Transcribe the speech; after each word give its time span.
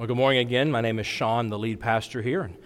Well, 0.00 0.06
good 0.06 0.16
morning 0.16 0.38
again. 0.38 0.70
My 0.70 0.80
name 0.80 0.98
is 0.98 1.06
Sean, 1.06 1.50
the 1.50 1.58
lead 1.58 1.78
pastor 1.78 2.22
here. 2.22 2.40
And 2.40 2.56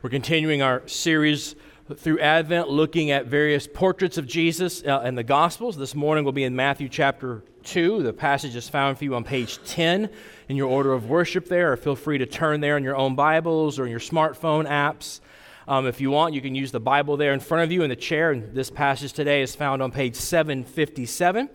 we're 0.00 0.08
continuing 0.08 0.62
our 0.62 0.88
series 0.88 1.54
through 1.94 2.18
Advent 2.18 2.70
looking 2.70 3.10
at 3.10 3.26
various 3.26 3.66
portraits 3.66 4.16
of 4.16 4.26
Jesus 4.26 4.82
uh, 4.82 5.02
in 5.04 5.14
the 5.14 5.22
Gospels. 5.22 5.76
This 5.76 5.94
morning 5.94 6.24
we'll 6.24 6.32
be 6.32 6.44
in 6.44 6.56
Matthew 6.56 6.88
chapter 6.88 7.42
2. 7.64 8.02
The 8.02 8.14
passage 8.14 8.56
is 8.56 8.70
found 8.70 8.96
for 8.96 9.04
you 9.04 9.14
on 9.16 9.22
page 9.22 9.62
10 9.66 10.08
in 10.48 10.56
your 10.56 10.70
order 10.70 10.94
of 10.94 11.10
worship 11.10 11.46
there, 11.48 11.74
or 11.74 11.76
feel 11.76 11.94
free 11.94 12.16
to 12.16 12.24
turn 12.24 12.62
there 12.62 12.78
in 12.78 12.84
your 12.84 12.96
own 12.96 13.14
Bibles 13.14 13.78
or 13.78 13.84
in 13.84 13.90
your 13.90 14.00
smartphone 14.00 14.66
apps. 14.66 15.20
Um, 15.66 15.86
if 15.86 16.00
you 16.00 16.10
want, 16.10 16.32
you 16.32 16.40
can 16.40 16.54
use 16.54 16.72
the 16.72 16.80
Bible 16.80 17.18
there 17.18 17.34
in 17.34 17.40
front 17.40 17.64
of 17.64 17.70
you 17.70 17.82
in 17.82 17.90
the 17.90 17.96
chair. 17.96 18.30
And 18.30 18.54
this 18.54 18.70
passage 18.70 19.12
today 19.12 19.42
is 19.42 19.54
found 19.54 19.82
on 19.82 19.92
page 19.92 20.14
757. 20.14 21.50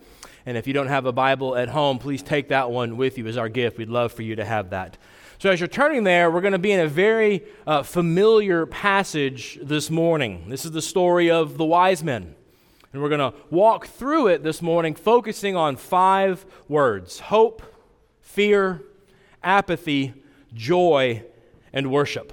And 0.46 0.56
if 0.56 0.68
you 0.68 0.72
don't 0.72 0.86
have 0.86 1.06
a 1.06 1.12
Bible 1.12 1.56
at 1.56 1.70
home, 1.70 1.98
please 1.98 2.22
take 2.22 2.50
that 2.50 2.70
one 2.70 2.96
with 2.96 3.18
you 3.18 3.26
as 3.26 3.36
our 3.36 3.48
gift. 3.48 3.78
We'd 3.78 3.88
love 3.88 4.12
for 4.12 4.22
you 4.22 4.36
to 4.36 4.44
have 4.44 4.70
that. 4.70 4.96
So, 5.44 5.50
as 5.50 5.60
you're 5.60 5.68
turning 5.68 6.04
there, 6.04 6.30
we're 6.30 6.40
going 6.40 6.52
to 6.52 6.58
be 6.58 6.72
in 6.72 6.80
a 6.80 6.88
very 6.88 7.44
uh, 7.66 7.82
familiar 7.82 8.64
passage 8.64 9.58
this 9.60 9.90
morning. 9.90 10.48
This 10.48 10.64
is 10.64 10.70
the 10.70 10.80
story 10.80 11.30
of 11.30 11.58
the 11.58 11.66
wise 11.66 12.02
men. 12.02 12.34
And 12.94 13.02
we're 13.02 13.10
going 13.10 13.30
to 13.30 13.36
walk 13.50 13.86
through 13.86 14.28
it 14.28 14.42
this 14.42 14.62
morning, 14.62 14.94
focusing 14.94 15.54
on 15.54 15.76
five 15.76 16.46
words 16.66 17.20
hope, 17.20 17.62
fear, 18.22 18.80
apathy, 19.42 20.14
joy, 20.54 21.22
and 21.74 21.90
worship. 21.90 22.32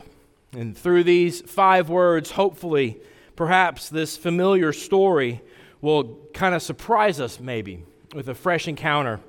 And 0.53 0.77
through 0.77 1.03
these 1.03 1.41
five 1.41 1.89
words, 1.89 2.31
hopefully, 2.31 2.97
perhaps 3.35 3.89
this 3.89 4.15
familiar 4.15 4.71
story 4.71 5.41
will 5.81 6.17
kind 6.33 6.55
of 6.55 6.61
surprise 6.61 7.19
us, 7.19 7.41
maybe, 7.41 7.83
with 8.15 8.29
a 8.29 8.35
fresh 8.35 8.69
encounter 8.69 9.19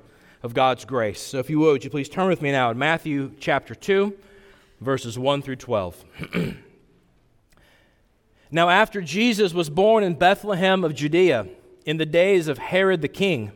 of 0.43 0.53
God's 0.53 0.83
grace. 0.83 1.21
So, 1.21 1.39
if 1.39 1.49
you 1.49 1.59
would, 1.59 1.71
would 1.71 1.83
you 1.85 1.89
please 1.89 2.09
turn 2.09 2.27
with 2.27 2.41
me 2.41 2.51
now 2.51 2.69
in 2.69 2.77
Matthew 2.77 3.31
chapter 3.39 3.73
2, 3.73 4.13
verses 4.81 5.17
1 5.17 5.41
through 5.41 5.55
12. 5.55 6.03
now, 8.51 8.69
after 8.69 9.01
Jesus 9.01 9.53
was 9.53 9.69
born 9.69 10.03
in 10.03 10.15
Bethlehem 10.15 10.83
of 10.83 10.93
Judea, 10.93 11.47
in 11.85 11.97
the 11.97 12.05
days 12.05 12.49
of 12.49 12.57
Herod 12.57 13.01
the 13.01 13.07
king, 13.07 13.53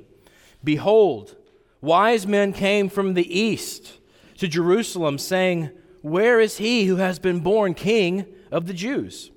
behold, 0.63 1.35
wise 1.81 2.25
men 2.25 2.53
came 2.53 2.87
from 2.87 3.13
the 3.13 3.37
east 3.37 3.99
to 4.37 4.47
Jerusalem, 4.47 5.17
saying, 5.17 5.69
Where 6.01 6.39
is 6.39 6.57
he 6.57 6.85
who 6.85 6.95
has 6.95 7.19
been 7.19 7.41
born 7.41 7.73
king 7.73 8.25
of 8.49 8.65
the 8.65 8.73
Jews? 8.73 9.31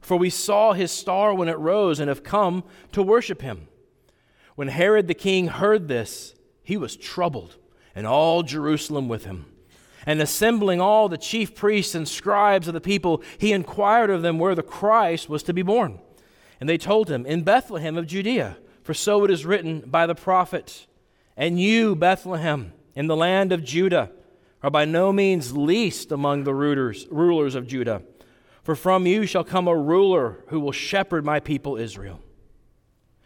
For 0.00 0.16
we 0.16 0.30
saw 0.30 0.74
his 0.74 0.92
star 0.92 1.34
when 1.34 1.48
it 1.48 1.58
rose 1.58 1.98
and 1.98 2.08
have 2.08 2.22
come 2.22 2.62
to 2.92 3.02
worship 3.02 3.42
him. 3.42 3.66
When 4.54 4.68
Herod 4.68 5.08
the 5.08 5.14
king 5.14 5.48
heard 5.48 5.88
this, 5.88 6.33
he 6.64 6.76
was 6.76 6.96
troubled, 6.96 7.56
and 7.94 8.06
all 8.06 8.42
Jerusalem 8.42 9.08
with 9.08 9.24
him. 9.24 9.46
And 10.06 10.20
assembling 10.20 10.80
all 10.80 11.08
the 11.08 11.16
chief 11.16 11.54
priests 11.54 11.94
and 11.94 12.08
scribes 12.08 12.66
of 12.66 12.74
the 12.74 12.80
people, 12.80 13.22
he 13.38 13.52
inquired 13.52 14.10
of 14.10 14.22
them 14.22 14.38
where 14.38 14.54
the 14.54 14.62
Christ 14.62 15.28
was 15.28 15.42
to 15.44 15.54
be 15.54 15.62
born. 15.62 16.00
And 16.60 16.68
they 16.68 16.78
told 16.78 17.08
him, 17.08 17.24
In 17.24 17.42
Bethlehem 17.42 17.96
of 17.96 18.06
Judea, 18.06 18.56
for 18.82 18.94
so 18.94 19.24
it 19.24 19.30
is 19.30 19.46
written 19.46 19.80
by 19.80 20.06
the 20.06 20.14
prophet. 20.14 20.86
And 21.36 21.60
you, 21.60 21.94
Bethlehem, 21.94 22.72
in 22.94 23.06
the 23.06 23.16
land 23.16 23.52
of 23.52 23.64
Judah, 23.64 24.10
are 24.62 24.70
by 24.70 24.84
no 24.84 25.12
means 25.12 25.56
least 25.56 26.12
among 26.12 26.44
the 26.44 26.54
rulers, 26.54 27.06
rulers 27.10 27.54
of 27.54 27.66
Judah, 27.66 28.02
for 28.62 28.74
from 28.74 29.06
you 29.06 29.26
shall 29.26 29.44
come 29.44 29.68
a 29.68 29.76
ruler 29.76 30.44
who 30.48 30.60
will 30.60 30.72
shepherd 30.72 31.24
my 31.24 31.40
people 31.40 31.76
Israel. 31.76 32.20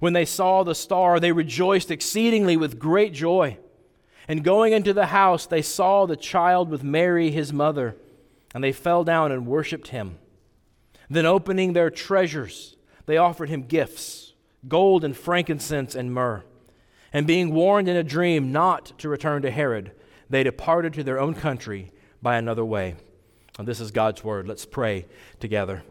When 0.00 0.12
they 0.12 0.24
saw 0.24 0.62
the 0.62 0.74
star, 0.74 1.18
they 1.18 1.32
rejoiced 1.32 1.90
exceedingly 1.90 2.56
with 2.56 2.78
great 2.78 3.12
joy. 3.12 3.58
And 4.26 4.44
going 4.44 4.72
into 4.72 4.92
the 4.92 5.06
house, 5.06 5.46
they 5.46 5.62
saw 5.62 6.06
the 6.06 6.16
child 6.16 6.68
with 6.68 6.84
Mary, 6.84 7.30
his 7.30 7.52
mother, 7.52 7.96
and 8.54 8.62
they 8.62 8.72
fell 8.72 9.04
down 9.04 9.32
and 9.32 9.46
worshiped 9.46 9.88
him. 9.88 10.18
Then, 11.10 11.24
opening 11.24 11.72
their 11.72 11.90
treasures, 11.90 12.76
they 13.06 13.16
offered 13.16 13.48
him 13.48 13.62
gifts 13.62 14.28
gold 14.66 15.04
and 15.04 15.16
frankincense 15.16 15.94
and 15.94 16.12
myrrh. 16.12 16.44
And 17.12 17.26
being 17.26 17.54
warned 17.54 17.88
in 17.88 17.96
a 17.96 18.02
dream 18.02 18.52
not 18.52 18.98
to 18.98 19.08
return 19.08 19.42
to 19.42 19.50
Herod, 19.50 19.92
they 20.28 20.42
departed 20.42 20.92
to 20.94 21.04
their 21.04 21.20
own 21.20 21.34
country 21.34 21.92
by 22.20 22.36
another 22.36 22.64
way. 22.64 22.96
And 23.58 23.66
this 23.66 23.80
is 23.80 23.90
God's 23.90 24.22
word. 24.22 24.46
Let's 24.46 24.66
pray 24.66 25.06
together. 25.40 25.82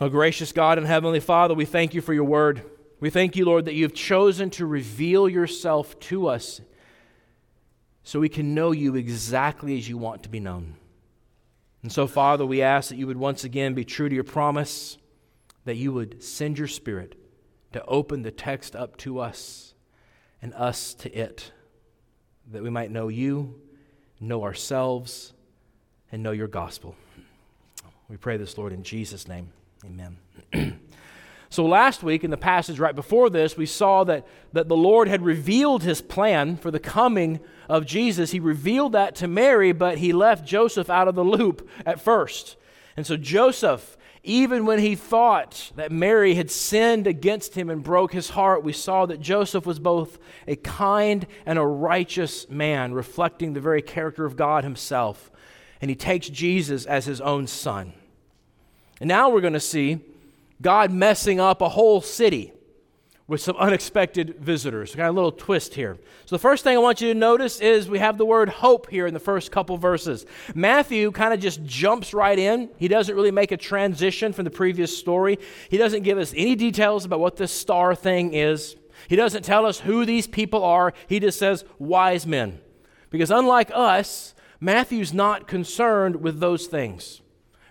Oh, 0.00 0.08
gracious 0.08 0.52
God 0.52 0.78
and 0.78 0.86
Heavenly 0.86 1.20
Father, 1.20 1.54
we 1.54 1.64
thank 1.64 1.92
you 1.92 2.00
for 2.00 2.14
your 2.14 2.24
word. 2.24 2.62
We 3.02 3.10
thank 3.10 3.34
you, 3.34 3.44
Lord, 3.44 3.64
that 3.64 3.74
you've 3.74 3.94
chosen 3.94 4.48
to 4.50 4.64
reveal 4.64 5.28
yourself 5.28 5.98
to 5.98 6.28
us 6.28 6.60
so 8.04 8.20
we 8.20 8.28
can 8.28 8.54
know 8.54 8.70
you 8.70 8.94
exactly 8.94 9.76
as 9.76 9.88
you 9.88 9.98
want 9.98 10.22
to 10.22 10.28
be 10.28 10.38
known. 10.38 10.76
And 11.82 11.90
so, 11.90 12.06
Father, 12.06 12.46
we 12.46 12.62
ask 12.62 12.90
that 12.90 12.98
you 12.98 13.08
would 13.08 13.16
once 13.16 13.42
again 13.42 13.74
be 13.74 13.84
true 13.84 14.08
to 14.08 14.14
your 14.14 14.22
promise, 14.22 14.98
that 15.64 15.74
you 15.74 15.92
would 15.92 16.22
send 16.22 16.58
your 16.58 16.68
Spirit 16.68 17.16
to 17.72 17.84
open 17.86 18.22
the 18.22 18.30
text 18.30 18.76
up 18.76 18.96
to 18.98 19.18
us 19.18 19.74
and 20.40 20.54
us 20.54 20.94
to 20.94 21.10
it, 21.10 21.50
that 22.52 22.62
we 22.62 22.70
might 22.70 22.92
know 22.92 23.08
you, 23.08 23.60
know 24.20 24.44
ourselves, 24.44 25.32
and 26.12 26.22
know 26.22 26.30
your 26.30 26.46
gospel. 26.46 26.94
We 28.08 28.16
pray 28.16 28.36
this, 28.36 28.56
Lord, 28.56 28.72
in 28.72 28.84
Jesus' 28.84 29.26
name. 29.26 29.48
Amen. 29.84 30.18
So, 31.52 31.66
last 31.66 32.02
week 32.02 32.24
in 32.24 32.30
the 32.30 32.38
passage 32.38 32.78
right 32.78 32.94
before 32.94 33.28
this, 33.28 33.58
we 33.58 33.66
saw 33.66 34.04
that, 34.04 34.26
that 34.54 34.70
the 34.70 34.76
Lord 34.76 35.06
had 35.06 35.22
revealed 35.22 35.82
his 35.82 36.00
plan 36.00 36.56
for 36.56 36.70
the 36.70 36.80
coming 36.80 37.40
of 37.68 37.84
Jesus. 37.84 38.30
He 38.30 38.40
revealed 38.40 38.92
that 38.92 39.16
to 39.16 39.28
Mary, 39.28 39.72
but 39.72 39.98
he 39.98 40.14
left 40.14 40.46
Joseph 40.46 40.88
out 40.88 41.08
of 41.08 41.14
the 41.14 41.22
loop 41.22 41.68
at 41.84 42.00
first. 42.00 42.56
And 42.96 43.06
so, 43.06 43.18
Joseph, 43.18 43.98
even 44.22 44.64
when 44.64 44.78
he 44.78 44.94
thought 44.94 45.72
that 45.76 45.92
Mary 45.92 46.36
had 46.36 46.50
sinned 46.50 47.06
against 47.06 47.54
him 47.54 47.68
and 47.68 47.82
broke 47.82 48.14
his 48.14 48.30
heart, 48.30 48.64
we 48.64 48.72
saw 48.72 49.04
that 49.04 49.20
Joseph 49.20 49.66
was 49.66 49.78
both 49.78 50.18
a 50.48 50.56
kind 50.56 51.26
and 51.44 51.58
a 51.58 51.66
righteous 51.66 52.48
man, 52.48 52.94
reflecting 52.94 53.52
the 53.52 53.60
very 53.60 53.82
character 53.82 54.24
of 54.24 54.36
God 54.36 54.64
himself. 54.64 55.30
And 55.82 55.90
he 55.90 55.96
takes 55.96 56.30
Jesus 56.30 56.86
as 56.86 57.04
his 57.04 57.20
own 57.20 57.46
son. 57.46 57.92
And 59.00 59.08
now 59.08 59.28
we're 59.28 59.42
going 59.42 59.52
to 59.52 59.60
see 59.60 60.00
God 60.62 60.92
messing 60.92 61.40
up 61.40 61.60
a 61.60 61.68
whole 61.68 62.00
city 62.00 62.52
with 63.26 63.40
some 63.40 63.56
unexpected 63.56 64.36
visitors. 64.38 64.94
Got 64.94 65.08
a 65.08 65.12
little 65.12 65.32
twist 65.32 65.74
here. 65.74 65.98
So, 66.26 66.36
the 66.36 66.40
first 66.40 66.64
thing 66.64 66.76
I 66.76 66.80
want 66.80 67.00
you 67.00 67.12
to 67.12 67.18
notice 67.18 67.60
is 67.60 67.88
we 67.88 67.98
have 67.98 68.18
the 68.18 68.26
word 68.26 68.48
hope 68.48 68.90
here 68.90 69.06
in 69.06 69.14
the 69.14 69.20
first 69.20 69.50
couple 69.50 69.76
verses. 69.78 70.26
Matthew 70.54 71.10
kind 71.12 71.32
of 71.32 71.40
just 71.40 71.64
jumps 71.64 72.12
right 72.12 72.38
in. 72.38 72.68
He 72.76 72.88
doesn't 72.88 73.14
really 73.14 73.30
make 73.30 73.50
a 73.50 73.56
transition 73.56 74.32
from 74.32 74.44
the 74.44 74.50
previous 74.50 74.96
story, 74.96 75.38
he 75.70 75.78
doesn't 75.78 76.02
give 76.02 76.18
us 76.18 76.34
any 76.36 76.54
details 76.54 77.04
about 77.04 77.20
what 77.20 77.36
this 77.36 77.52
star 77.52 77.94
thing 77.94 78.34
is. 78.34 78.76
He 79.08 79.16
doesn't 79.16 79.44
tell 79.44 79.64
us 79.64 79.80
who 79.80 80.04
these 80.04 80.26
people 80.26 80.62
are. 80.62 80.92
He 81.08 81.18
just 81.18 81.38
says 81.38 81.64
wise 81.78 82.26
men. 82.26 82.60
Because 83.08 83.30
unlike 83.30 83.70
us, 83.74 84.34
Matthew's 84.60 85.14
not 85.14 85.48
concerned 85.48 86.16
with 86.16 86.38
those 86.38 86.66
things. 86.66 87.21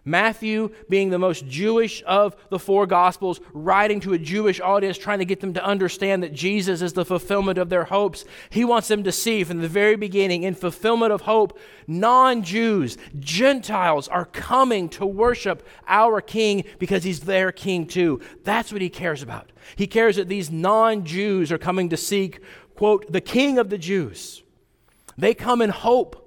Matthew, 0.03 0.71
being 0.89 1.12
the 1.12 1.19
most 1.19 1.48
Jewish 1.48 2.01
of 2.07 2.36
the 2.50 2.57
four 2.57 2.88
Gospels, 2.88 3.39
writing 3.53 4.00
to 4.00 4.13
a 4.13 4.18
Jewish 4.18 4.59
audience, 4.59 4.98
trying 4.98 5.19
to 5.19 5.25
get 5.25 5.42
them 5.42 5.53
to 5.53 5.63
understand 5.63 6.24
that 6.24 6.33
Jesus 6.33 6.81
is 6.81 6.94
the 6.94 7.06
fulfillment 7.06 7.59
of 7.59 7.69
their 7.69 7.83
hopes. 7.83 8.25
He 8.50 8.65
wants 8.65 8.88
them 8.88 9.03
to 9.03 9.12
see 9.12 9.44
from 9.44 9.62
the 9.62 9.68
very 9.68 9.95
beginning, 9.95 10.42
in 10.42 10.56
fulfillment 10.56 11.13
of 11.13 11.21
hope, 11.21 11.59
non 11.86 12.42
Jews, 12.42 12.98
Gentiles 13.19 14.07
are 14.07 14.25
coming 14.25 14.89
to 14.89 15.06
worship 15.06 15.68
our 15.88 16.19
King 16.19 16.63
because 16.80 17.04
he's 17.04 17.21
their 17.21 17.51
King 17.51 17.86
too. 17.86 18.21
That's 18.44 18.74
what 18.74 18.81
he 18.81 18.89
cares 18.89 19.21
about. 19.21 19.51
He 19.75 19.86
cares 19.86 20.15
that 20.15 20.27
these 20.27 20.50
non 20.50 21.06
Jews 21.06 21.51
are 21.51 21.59
coming 21.59 21.89
to 21.89 21.97
seek, 21.97 22.39
quote, 22.75 23.12
the 23.12 23.21
King 23.21 23.59
of 23.59 23.69
the 23.69 23.77
Jews. 23.77 24.42
They 25.15 25.36
come 25.36 25.62
in 25.62 25.69
hope 25.69 26.21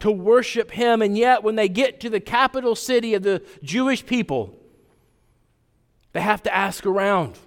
to 0.00 0.10
worship 0.10 0.70
him. 0.70 1.02
And 1.02 1.16
yet, 1.16 1.42
when 1.42 1.56
they 1.56 1.68
get 1.68 2.00
to 2.00 2.10
the 2.10 2.20
capital 2.20 2.74
city 2.74 3.14
of 3.14 3.22
the 3.22 3.42
Jewish 3.62 4.04
people, 4.04 4.54
they 6.12 6.20
have 6.20 6.42
to 6.44 6.54
ask 6.54 6.86
around. 6.86 7.38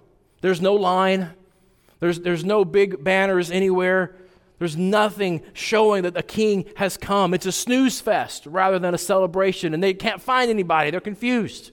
There's 0.41 0.61
no 0.61 0.75
line, 0.75 1.31
there's, 1.99 2.19
there's 2.19 2.45
no 2.45 2.63
big 2.63 3.03
banners 3.03 3.51
anywhere. 3.51 4.15
There's 4.59 4.75
nothing 4.75 5.41
showing 5.53 6.03
that 6.03 6.13
the 6.13 6.23
king 6.23 6.65
has 6.75 6.97
come. 6.97 7.33
It's 7.33 7.45
a 7.45 7.51
snooze 7.51 8.01
fest 8.01 8.45
rather 8.45 8.77
than 8.77 8.93
a 8.93 8.97
celebration, 8.97 9.73
and 9.73 9.81
they 9.81 9.93
can't 9.93 10.21
find 10.21 10.49
anybody. 10.49 10.91
They're 10.91 10.99
confused. 10.99 11.71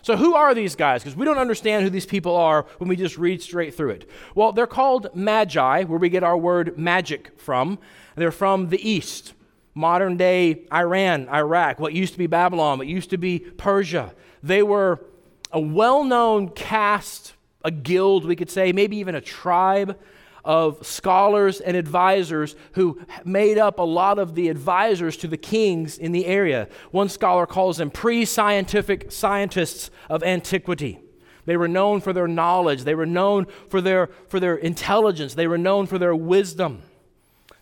So, 0.00 0.16
who 0.16 0.34
are 0.34 0.54
these 0.54 0.76
guys? 0.76 1.02
Because 1.02 1.16
we 1.16 1.26
don't 1.26 1.36
understand 1.36 1.84
who 1.84 1.90
these 1.90 2.06
people 2.06 2.36
are 2.36 2.64
when 2.78 2.88
we 2.88 2.96
just 2.96 3.18
read 3.18 3.42
straight 3.42 3.74
through 3.74 3.90
it. 3.90 4.08
Well, 4.34 4.52
they're 4.52 4.66
called 4.66 5.08
magi, 5.14 5.82
where 5.84 5.98
we 5.98 6.08
get 6.08 6.22
our 6.22 6.38
word 6.38 6.78
magic 6.78 7.38
from. 7.38 7.78
They're 8.14 8.30
from 8.30 8.70
the 8.70 8.88
east, 8.88 9.34
modern 9.76 10.16
day 10.16 10.64
Iran, 10.72 11.28
Iraq, 11.28 11.78
what 11.78 11.92
used 11.92 12.14
to 12.14 12.18
be 12.18 12.26
Babylon, 12.26 12.78
what 12.78 12.86
used 12.86 13.10
to 13.10 13.18
be 13.18 13.38
Persia. 13.38 14.12
They 14.42 14.62
were 14.62 15.04
a 15.52 15.60
well 15.60 16.02
known 16.02 16.48
caste, 16.48 17.34
a 17.62 17.70
guild, 17.70 18.24
we 18.24 18.34
could 18.34 18.50
say, 18.50 18.72
maybe 18.72 18.96
even 18.96 19.14
a 19.14 19.20
tribe 19.20 19.98
of 20.46 20.86
scholars 20.86 21.60
and 21.60 21.76
advisors 21.76 22.56
who 22.72 23.00
made 23.24 23.58
up 23.58 23.78
a 23.78 23.82
lot 23.82 24.18
of 24.18 24.34
the 24.34 24.48
advisors 24.48 25.16
to 25.18 25.28
the 25.28 25.36
kings 25.36 25.98
in 25.98 26.12
the 26.12 26.24
area. 26.24 26.68
One 26.90 27.08
scholar 27.10 27.46
calls 27.46 27.76
them 27.76 27.90
pre 27.90 28.24
scientific 28.24 29.12
scientists 29.12 29.90
of 30.08 30.22
antiquity. 30.22 31.00
They 31.44 31.56
were 31.56 31.68
known 31.68 32.00
for 32.00 32.12
their 32.12 32.28
knowledge, 32.28 32.84
they 32.84 32.94
were 32.94 33.06
known 33.06 33.46
for 33.68 33.82
their, 33.82 34.08
for 34.28 34.40
their 34.40 34.56
intelligence, 34.56 35.34
they 35.34 35.46
were 35.46 35.58
known 35.58 35.86
for 35.86 35.98
their 35.98 36.14
wisdom. 36.14 36.82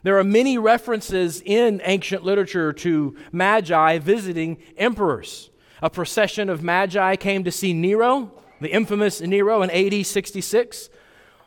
There 0.04 0.18
are 0.18 0.24
many 0.24 0.58
references 0.58 1.42
in 1.44 1.80
ancient 1.82 2.24
literature 2.24 2.74
to 2.74 3.16
magi 3.32 3.98
visiting 3.98 4.58
emperors. 4.76 5.48
A 5.80 5.88
procession 5.88 6.50
of 6.50 6.62
magi 6.62 7.16
came 7.16 7.42
to 7.44 7.50
see 7.50 7.72
Nero, 7.72 8.30
the 8.60 8.70
infamous 8.70 9.22
Nero, 9.22 9.62
in 9.62 9.70
AD 9.70 10.06
66. 10.06 10.90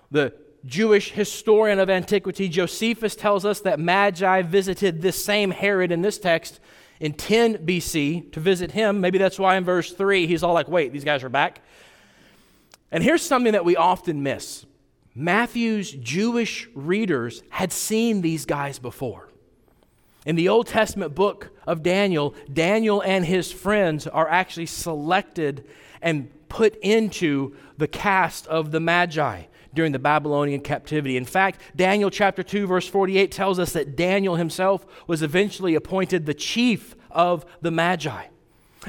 The 0.10 0.34
Jewish 0.66 1.12
historian 1.12 1.78
of 1.78 1.90
antiquity, 1.90 2.50
Josephus, 2.50 3.16
tells 3.16 3.46
us 3.46 3.62
that 3.62 3.80
Magi 3.80 4.42
visited 4.42 5.02
this 5.02 5.24
same 5.24 5.52
Herod 5.52 5.92
in 5.92 6.02
this 6.02 6.18
text 6.18 6.60
in 7.00 7.14
10 7.14 7.60
BC 7.60 8.32
to 8.32 8.40
visit 8.40 8.72
him. 8.72 9.00
Maybe 9.00 9.20
that's 9.20 9.38
why 9.38 9.56
in 9.56 9.66
verse 9.66 9.94
3 9.94 10.26
he's 10.26 10.42
all 10.44 10.54
like, 10.54 10.68
wait, 10.68 10.92
these 10.92 11.04
guys 11.04 11.24
are 11.24 11.30
back. 11.30 11.62
And 12.92 13.04
here's 13.04 13.22
something 13.22 13.54
that 13.54 13.66
we 13.66 13.76
often 13.76 14.24
miss 14.24 14.66
Matthew's 15.20 15.92
Jewish 15.92 16.70
readers 16.76 17.42
had 17.50 17.72
seen 17.72 18.22
these 18.22 18.46
guys 18.46 18.78
before. 18.78 19.30
In 20.28 20.36
the 20.36 20.48
Old 20.48 20.68
Testament 20.68 21.16
book 21.16 21.50
of 21.66 21.82
Daniel, 21.82 22.36
Daniel 22.54 23.02
and 23.02 23.26
his 23.26 23.52
friends 23.52 24.06
are 24.06 24.30
actually 24.30 24.68
selected 24.68 25.68
and 26.04 26.30
put 26.50 26.76
into 26.84 27.56
the 27.78 27.88
caste 27.88 28.46
of 28.46 28.70
the 28.70 28.80
Magi 28.80 29.46
during 29.74 29.92
the 29.92 29.98
Babylonian 29.98 30.62
captivity. 30.62 31.18
In 31.18 31.26
fact, 31.26 31.62
Daniel 31.76 32.12
chapter 32.12 32.44
2 32.44 32.68
verse 32.68 32.88
48 32.88 33.32
tells 33.32 33.58
us 33.58 33.74
that 33.74 33.96
Daniel 33.96 34.36
himself 34.36 34.86
was 35.08 35.24
eventually 35.24 35.74
appointed 35.74 36.28
the 36.28 36.36
chief 36.36 36.96
of 37.10 37.44
the 37.62 37.72
Magi. 37.72 38.26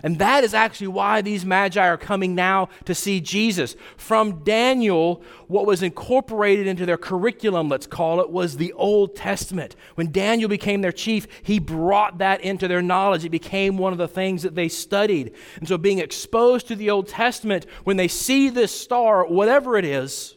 And 0.02 0.18
that 0.18 0.44
is 0.44 0.54
actually 0.54 0.88
why 0.88 1.22
these 1.22 1.44
magi 1.44 1.86
are 1.86 1.96
coming 1.96 2.34
now 2.34 2.68
to 2.84 2.94
see 2.94 3.20
Jesus. 3.20 3.74
From 3.96 4.44
Daniel, 4.44 5.22
what 5.46 5.66
was 5.66 5.82
incorporated 5.82 6.66
into 6.66 6.86
their 6.86 6.98
curriculum, 6.98 7.68
let's 7.68 7.86
call 7.86 8.20
it, 8.20 8.30
was 8.30 8.56
the 8.56 8.72
Old 8.74 9.16
Testament. 9.16 9.74
When 9.94 10.12
Daniel 10.12 10.48
became 10.48 10.82
their 10.82 10.92
chief, 10.92 11.26
he 11.42 11.58
brought 11.58 12.18
that 12.18 12.42
into 12.42 12.68
their 12.68 12.82
knowledge. 12.82 13.24
It 13.24 13.30
became 13.30 13.78
one 13.78 13.92
of 13.92 13.98
the 13.98 14.08
things 14.08 14.42
that 14.42 14.54
they 14.54 14.68
studied. 14.68 15.34
And 15.56 15.66
so, 15.66 15.78
being 15.78 15.98
exposed 15.98 16.68
to 16.68 16.76
the 16.76 16.90
Old 16.90 17.08
Testament, 17.08 17.66
when 17.84 17.96
they 17.96 18.08
see 18.08 18.50
this 18.50 18.78
star, 18.78 19.26
whatever 19.26 19.76
it 19.76 19.84
is, 19.84 20.36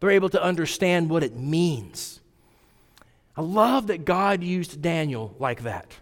they're 0.00 0.10
able 0.10 0.30
to 0.30 0.42
understand 0.42 1.08
what 1.08 1.22
it 1.22 1.36
means. 1.36 2.20
I 3.36 3.40
love 3.40 3.86
that 3.86 4.04
God 4.04 4.42
used 4.42 4.82
Daniel 4.82 5.34
like 5.38 5.62
that. 5.62 5.96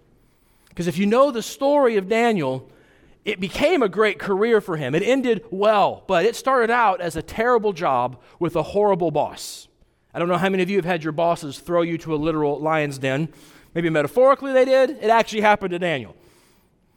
Because 0.80 0.88
if 0.88 0.96
you 0.96 1.04
know 1.04 1.30
the 1.30 1.42
story 1.42 1.98
of 1.98 2.08
Daniel, 2.08 2.66
it 3.26 3.38
became 3.38 3.82
a 3.82 3.88
great 3.90 4.18
career 4.18 4.62
for 4.62 4.78
him. 4.78 4.94
It 4.94 5.02
ended 5.02 5.44
well, 5.50 6.04
but 6.06 6.24
it 6.24 6.34
started 6.34 6.70
out 6.70 7.02
as 7.02 7.16
a 7.16 7.22
terrible 7.22 7.74
job 7.74 8.18
with 8.38 8.56
a 8.56 8.62
horrible 8.62 9.10
boss. 9.10 9.68
I 10.14 10.18
don't 10.18 10.28
know 10.28 10.38
how 10.38 10.48
many 10.48 10.62
of 10.62 10.70
you 10.70 10.78
have 10.78 10.86
had 10.86 11.04
your 11.04 11.12
bosses 11.12 11.58
throw 11.58 11.82
you 11.82 11.98
to 11.98 12.14
a 12.14 12.16
literal 12.16 12.58
lion's 12.58 12.96
den. 12.96 13.28
Maybe 13.74 13.90
metaphorically 13.90 14.54
they 14.54 14.64
did. 14.64 14.92
It 14.92 15.10
actually 15.10 15.42
happened 15.42 15.72
to 15.72 15.78
Daniel. 15.78 16.16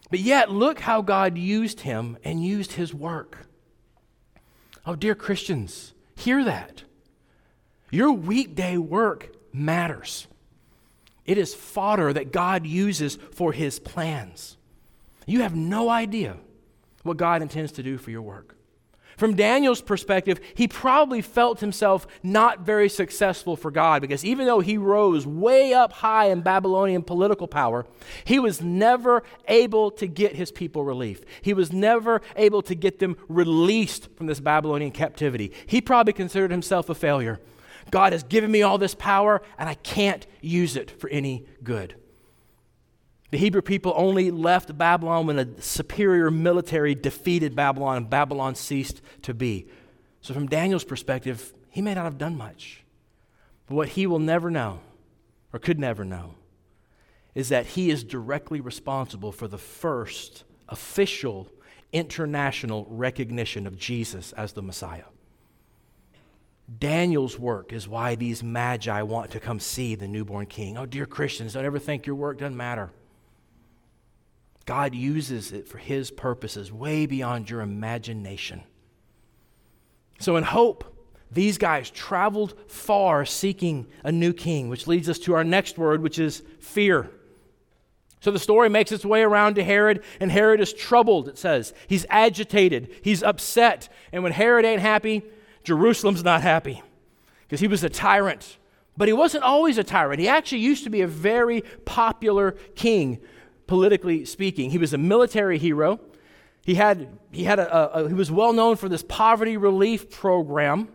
But 0.10 0.22
yet, 0.22 0.50
look 0.50 0.80
how 0.80 1.02
God 1.02 1.38
used 1.38 1.82
him 1.82 2.18
and 2.24 2.42
used 2.42 2.72
his 2.72 2.94
work. 2.94 3.48
Oh, 4.86 4.96
dear 4.96 5.14
Christians, 5.14 5.94
hear 6.16 6.42
that. 6.46 6.84
Your 7.92 8.14
weekday 8.14 8.78
work 8.78 9.36
matters. 9.52 10.28
It 11.26 11.38
is 11.38 11.54
fodder 11.54 12.12
that 12.14 12.32
God 12.32 12.66
uses 12.66 13.18
for 13.32 13.54
his 13.54 13.80
plans. 13.80 14.58
You 15.26 15.42
have 15.42 15.56
no 15.56 15.90
idea 15.90 16.38
what 17.04 17.18
God 17.18 17.42
intends 17.42 17.72
to 17.74 17.84
do 17.84 17.98
for 17.98 18.12
your 18.12 18.22
work. 18.22 18.58
From 19.18 19.36
Daniel's 19.36 19.82
perspective, 19.82 20.40
he 20.56 20.68
probably 20.68 21.22
felt 21.22 21.60
himself 21.60 22.08
not 22.24 22.62
very 22.62 22.90
successful 22.90 23.56
for 23.56 23.70
God 23.70 24.02
because 24.02 24.26
even 24.26 24.48
though 24.48 24.60
he 24.60 24.78
rose 24.78 25.28
way 25.28 25.74
up 25.74 25.94
high 25.94 26.26
in 26.26 26.42
Babylonian 26.42 27.04
political 27.04 27.48
power, 27.48 27.86
he 28.26 28.40
was 28.40 28.62
never 28.62 29.24
able 29.48 29.92
to 29.92 30.08
get 30.08 30.36
his 30.36 30.52
people 30.52 30.84
relief. 30.84 31.22
He 31.42 31.54
was 31.54 31.72
never 31.72 32.22
able 32.36 32.64
to 32.64 32.76
get 32.76 33.00
them 33.00 33.16
released 33.28 34.10
from 34.16 34.26
this 34.26 34.40
Babylonian 34.40 34.92
captivity. 34.92 35.54
He 35.68 35.80
probably 35.80 36.14
considered 36.14 36.52
himself 36.52 36.90
a 36.90 36.96
failure. 36.96 37.40
God 37.94 38.12
has 38.12 38.24
given 38.24 38.50
me 38.50 38.64
all 38.64 38.80
this 38.80 38.96
power, 38.96 39.44
and 39.56 39.70
I 39.70 39.76
can't 39.76 40.26
use 40.42 40.76
it 40.76 40.90
for 41.00 41.12
any 41.12 41.46
good. 41.64 41.94
The 43.30 43.38
Hebrew 43.38 43.62
people 43.62 43.94
only 43.96 44.32
left 44.32 44.76
Babylon 44.76 45.28
when 45.28 45.38
a 45.38 45.62
superior 45.62 46.32
military 46.32 46.96
defeated 46.96 47.56
Babylon 47.56 47.98
and 47.98 48.10
Babylon 48.10 48.56
ceased 48.56 49.04
to 49.22 49.36
be. 49.36 49.68
So, 50.22 50.34
from 50.34 50.48
Daniel's 50.48 50.84
perspective, 50.84 51.54
he 51.70 51.84
may 51.84 51.94
not 51.94 52.06
have 52.06 52.18
done 52.18 52.36
much. 52.36 52.84
But 53.68 53.76
what 53.76 53.90
he 53.90 54.08
will 54.08 54.18
never 54.18 54.50
know, 54.50 54.80
or 55.54 55.60
could 55.60 55.78
never 55.78 56.04
know, 56.04 56.34
is 57.36 57.50
that 57.50 57.68
he 57.68 57.92
is 57.92 58.04
directly 58.04 58.60
responsible 58.60 59.32
for 59.32 59.48
the 59.48 59.60
first 59.60 60.46
official 60.68 61.48
international 61.92 62.88
recognition 62.90 63.68
of 63.68 63.78
Jesus 63.78 64.32
as 64.32 64.54
the 64.54 64.64
Messiah. 64.64 65.04
Daniel's 66.80 67.38
work 67.38 67.74
is 67.74 67.88
why 67.88 68.16
these 68.16 68.42
magi 68.42 69.02
want 69.02 69.32
to 69.32 69.40
come 69.40 69.60
see 69.60 69.96
the 69.96 70.08
newborn 70.08 70.46
king. 70.46 70.78
Oh, 70.78 70.86
dear 70.86 71.06
Christians, 71.06 71.54
don't 71.54 71.66
ever 71.66 71.80
think 71.80 72.06
your 72.06 72.16
work 72.16 72.40
doesn't 72.40 72.56
matter. 72.58 72.92
God 74.66 74.96
uses 74.96 75.52
it 75.52 75.68
for 75.68 75.78
his 75.78 76.10
purposes 76.10 76.72
way 76.72 77.06
beyond 77.06 77.50
your 77.50 77.62
imagination. 77.62 78.64
So, 80.20 80.38
in 80.38 80.44
hope, 80.44 80.86
these 81.30 81.58
guys 81.58 81.90
traveled 81.90 82.54
far 82.68 83.26
seeking 83.26 83.88
a 84.04 84.12
new 84.12 84.32
king, 84.32 84.70
which 84.70 84.88
leads 84.88 85.10
us 85.10 85.20
to 85.20 85.34
our 85.34 85.44
next 85.44 85.78
word, 85.78 86.02
which 86.02 86.20
is 86.20 86.44
fear. 86.60 87.10
So 88.24 88.32
the 88.32 88.40
story 88.40 88.70
makes 88.70 88.94
its 88.94 89.04
way 89.04 89.22
around 89.22 89.56
to 89.56 89.64
Herod, 89.66 90.02
and 90.22 90.32
Herod 90.32 90.62
is 90.62 90.72
troubled, 90.72 91.28
it 91.28 91.38
says. 91.38 91.74
He's 91.88 92.06
agitated, 92.10 92.90
he's 93.02 93.22
upset. 93.22 93.90
And 94.14 94.24
when 94.24 94.32
Herod 94.32 94.64
ain't 94.64 94.80
happy, 94.80 95.24
Jerusalem's 95.64 96.24
not 96.24 96.42
happy 96.42 96.82
because 97.42 97.60
he 97.60 97.68
was 97.68 97.84
a 97.84 97.90
tyrant. 97.90 98.58
But 98.96 99.08
he 99.08 99.14
wasn't 99.14 99.44
always 99.44 99.78
a 99.78 99.84
tyrant. 99.84 100.20
He 100.20 100.28
actually 100.28 100.62
used 100.62 100.84
to 100.84 100.90
be 100.90 101.02
a 101.02 101.08
very 101.08 101.62
popular 101.86 102.52
king, 102.76 103.20
politically 103.66 104.26
speaking. 104.26 104.70
He 104.70 104.78
was 104.78 104.94
a 104.94 104.98
military 104.98 105.58
hero. 105.58 106.00
He, 106.64 106.76
had, 106.76 107.18
he, 107.32 107.44
had 107.44 107.60
a, 107.60 107.98
a, 107.98 108.08
he 108.08 108.14
was 108.14 108.32
well 108.32 108.54
known 108.54 108.76
for 108.76 108.88
this 108.88 109.04
poverty 109.04 109.58
relief 109.58 110.12
program. 110.12 110.90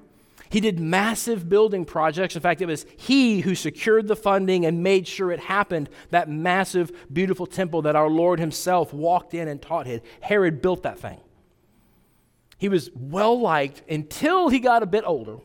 He 0.50 0.60
did 0.60 0.80
massive 0.80 1.48
building 1.48 1.84
projects. 1.84 2.34
In 2.34 2.40
fact, 2.40 2.62
it 2.62 2.66
was 2.66 2.86
he 2.96 3.40
who 3.40 3.54
secured 3.54 4.08
the 4.08 4.16
funding 4.16 4.64
and 4.64 4.82
made 4.82 5.06
sure 5.06 5.30
it 5.30 5.40
happened. 5.40 5.90
That 6.10 6.30
massive, 6.30 6.90
beautiful 7.12 7.46
temple 7.46 7.82
that 7.82 7.96
our 7.96 8.08
Lord 8.08 8.38
himself 8.38 8.94
walked 8.94 9.34
in 9.34 9.48
and 9.48 9.60
taught. 9.60 9.86
Herod 10.20 10.62
built 10.62 10.84
that 10.84 10.98
thing. 10.98 11.20
He 12.58 12.68
was 12.68 12.90
well 12.94 13.40
liked 13.40 13.82
until 13.88 14.48
he 14.48 14.58
got 14.58 14.82
a 14.82 14.86
bit 14.86 15.04
older. 15.06 15.38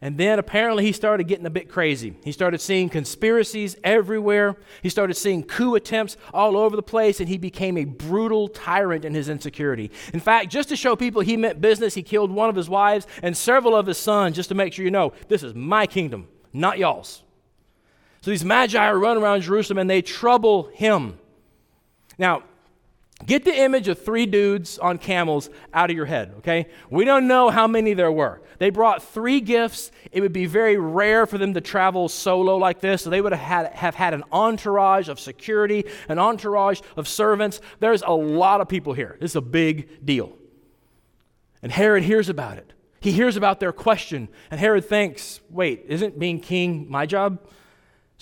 And 0.00 0.18
then 0.18 0.40
apparently 0.40 0.84
he 0.84 0.90
started 0.90 1.28
getting 1.28 1.46
a 1.46 1.50
bit 1.50 1.68
crazy. 1.68 2.16
He 2.24 2.32
started 2.32 2.60
seeing 2.60 2.88
conspiracies 2.88 3.76
everywhere. 3.84 4.56
He 4.82 4.88
started 4.88 5.14
seeing 5.14 5.44
coup 5.44 5.76
attempts 5.76 6.16
all 6.34 6.56
over 6.56 6.74
the 6.74 6.82
place, 6.82 7.20
and 7.20 7.28
he 7.28 7.38
became 7.38 7.78
a 7.78 7.84
brutal 7.84 8.48
tyrant 8.48 9.04
in 9.04 9.14
his 9.14 9.28
insecurity. 9.28 9.92
In 10.12 10.18
fact, 10.18 10.50
just 10.50 10.68
to 10.70 10.76
show 10.76 10.96
people 10.96 11.22
he 11.22 11.36
meant 11.36 11.60
business, 11.60 11.94
he 11.94 12.02
killed 12.02 12.32
one 12.32 12.48
of 12.48 12.56
his 12.56 12.68
wives 12.68 13.06
and 13.22 13.36
several 13.36 13.76
of 13.76 13.86
his 13.86 13.96
sons 13.96 14.34
just 14.34 14.48
to 14.48 14.56
make 14.56 14.72
sure 14.72 14.84
you 14.84 14.90
know 14.90 15.12
this 15.28 15.44
is 15.44 15.54
my 15.54 15.86
kingdom, 15.86 16.26
not 16.52 16.78
y'all's. 16.78 17.22
So 18.22 18.32
these 18.32 18.44
magi 18.44 18.90
run 18.90 19.18
around 19.18 19.42
Jerusalem 19.42 19.78
and 19.78 19.88
they 19.88 20.02
trouble 20.02 20.68
him. 20.74 21.18
Now, 22.18 22.42
Get 23.24 23.44
the 23.44 23.54
image 23.54 23.88
of 23.88 24.04
three 24.04 24.26
dudes 24.26 24.78
on 24.78 24.98
camels 24.98 25.48
out 25.72 25.90
of 25.90 25.96
your 25.96 26.06
head, 26.06 26.34
okay? 26.38 26.66
We 26.90 27.04
don't 27.04 27.28
know 27.28 27.50
how 27.50 27.66
many 27.66 27.94
there 27.94 28.10
were. 28.10 28.42
They 28.58 28.70
brought 28.70 29.02
three 29.02 29.40
gifts. 29.40 29.92
It 30.10 30.20
would 30.20 30.32
be 30.32 30.46
very 30.46 30.76
rare 30.76 31.26
for 31.26 31.38
them 31.38 31.54
to 31.54 31.60
travel 31.60 32.08
solo 32.08 32.56
like 32.56 32.80
this, 32.80 33.02
so 33.02 33.10
they 33.10 33.20
would 33.20 33.32
have 33.32 33.40
had, 33.40 33.72
have 33.74 33.94
had 33.94 34.14
an 34.14 34.24
entourage 34.32 35.08
of 35.08 35.20
security, 35.20 35.84
an 36.08 36.18
entourage 36.18 36.80
of 36.96 37.06
servants. 37.06 37.60
There's 37.80 38.02
a 38.02 38.12
lot 38.12 38.60
of 38.60 38.68
people 38.68 38.92
here. 38.92 39.16
This 39.20 39.32
is 39.32 39.36
a 39.36 39.40
big 39.40 40.04
deal. 40.04 40.36
And 41.62 41.70
Herod 41.70 42.02
hears 42.02 42.28
about 42.28 42.58
it. 42.58 42.72
He 43.00 43.12
hears 43.12 43.36
about 43.36 43.58
their 43.58 43.72
question, 43.72 44.28
and 44.50 44.60
Herod 44.60 44.84
thinks, 44.84 45.40
wait, 45.50 45.84
isn't 45.88 46.18
being 46.18 46.38
king 46.38 46.86
my 46.88 47.04
job? 47.04 47.40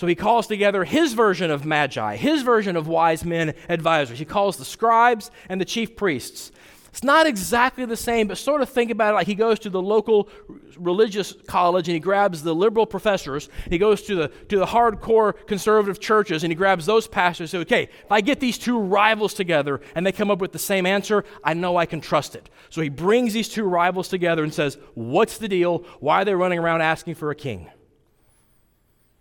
So 0.01 0.07
he 0.07 0.15
calls 0.15 0.47
together 0.47 0.85
his 0.85 1.13
version 1.13 1.51
of 1.51 1.67
magi, 1.67 2.17
his 2.17 2.41
version 2.41 2.75
of 2.75 2.89
wise 2.89 3.23
men 3.23 3.53
advisors. 3.69 4.19
He 4.19 4.25
calls 4.25 4.57
the 4.57 4.65
scribes 4.65 5.31
and 5.51 5.61
the 5.61 5.67
chief 5.67 5.95
priests. 5.95 6.53
It's 6.89 7.05
not 7.05 7.27
exactly 7.27 7.85
the 7.85 7.99
same, 7.99 8.27
but 8.27 8.39
sort 8.39 8.63
of 8.63 8.71
think 8.71 8.91
about 8.91 9.13
it 9.13 9.17
like 9.17 9.27
he 9.27 9.35
goes 9.35 9.59
to 9.59 9.69
the 9.69 9.83
local 9.83 10.31
religious 10.79 11.35
college 11.47 11.87
and 11.87 11.93
he 11.93 12.01
grabs 12.01 12.43
the 12.43 12.55
liberal 12.55 12.87
professors. 12.87 13.51
He 13.69 13.77
goes 13.77 14.01
to 14.05 14.15
the, 14.15 14.29
to 14.49 14.59
the 14.59 14.65
hardcore 14.65 15.35
conservative 15.47 16.01
churches 16.01 16.45
and 16.45 16.51
he 16.51 16.55
grabs 16.55 16.87
those 16.87 17.07
pastors 17.07 17.53
and 17.53 17.61
says, 17.61 17.67
okay, 17.67 17.91
if 18.03 18.11
I 18.11 18.23
get 18.23 18.41
these 18.41 18.57
two 18.57 18.79
rivals 18.81 19.35
together 19.35 19.83
and 19.95 20.07
they 20.07 20.13
come 20.13 20.31
up 20.31 20.39
with 20.39 20.53
the 20.53 20.59
same 20.59 20.87
answer, 20.87 21.27
I 21.45 21.53
know 21.53 21.77
I 21.77 21.85
can 21.85 22.01
trust 22.01 22.35
it. 22.35 22.49
So 22.71 22.81
he 22.81 22.89
brings 22.89 23.35
these 23.35 23.51
two 23.51 23.65
rivals 23.65 24.09
together 24.09 24.45
and 24.45 24.55
says, 24.55 24.79
what's 24.95 25.37
the 25.37 25.47
deal? 25.47 25.85
Why 25.99 26.23
are 26.23 26.25
they 26.25 26.35
running 26.35 26.59
around 26.59 26.81
asking 26.81 27.17
for 27.17 27.31
a 27.31 27.37
king? 27.37 27.69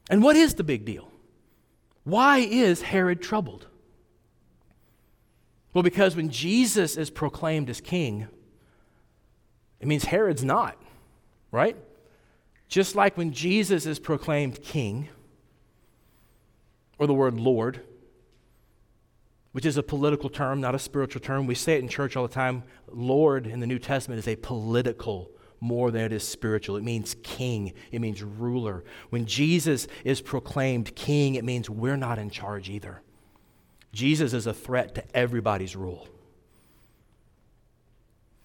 And 0.09 0.23
what 0.23 0.35
is 0.35 0.55
the 0.55 0.63
big 0.63 0.85
deal? 0.85 1.11
Why 2.03 2.39
is 2.39 2.81
Herod 2.81 3.21
troubled? 3.21 3.67
Well, 5.73 5.83
because 5.83 6.15
when 6.15 6.29
Jesus 6.29 6.97
is 6.97 7.09
proclaimed 7.09 7.69
as 7.69 7.79
king, 7.79 8.27
it 9.79 9.87
means 9.87 10.05
Herod's 10.05 10.43
not, 10.43 10.81
right? 11.51 11.77
Just 12.67 12.95
like 12.95 13.17
when 13.17 13.31
Jesus 13.31 13.85
is 13.85 13.99
proclaimed 13.99 14.63
king, 14.63 15.09
or 16.97 17.07
the 17.07 17.13
word 17.13 17.39
Lord, 17.39 17.81
which 19.51 19.65
is 19.65 19.77
a 19.77 19.83
political 19.83 20.29
term, 20.29 20.61
not 20.61 20.75
a 20.75 20.79
spiritual 20.79 21.21
term. 21.21 21.47
We 21.47 21.55
say 21.55 21.75
it 21.75 21.79
in 21.79 21.87
church 21.87 22.15
all 22.15 22.27
the 22.27 22.33
time. 22.33 22.63
Lord 22.91 23.47
in 23.47 23.59
the 23.59 23.67
New 23.67 23.79
Testament 23.79 24.19
is 24.19 24.27
a 24.27 24.35
political 24.35 25.31
more 25.59 25.91
than 25.91 26.01
it 26.01 26.11
is 26.11 26.23
spiritual. 26.27 26.77
It 26.77 26.83
means 26.83 27.15
king, 27.23 27.73
it 27.91 27.99
means 27.99 28.23
ruler. 28.23 28.83
When 29.09 29.25
Jesus 29.25 29.87
is 30.03 30.21
proclaimed 30.21 30.95
king, 30.95 31.35
it 31.35 31.43
means 31.43 31.69
we're 31.69 31.97
not 31.97 32.19
in 32.19 32.29
charge 32.29 32.69
either. 32.69 33.01
Jesus 33.91 34.33
is 34.33 34.47
a 34.47 34.53
threat 34.53 34.95
to 34.95 35.17
everybody's 35.17 35.75
rule. 35.75 36.07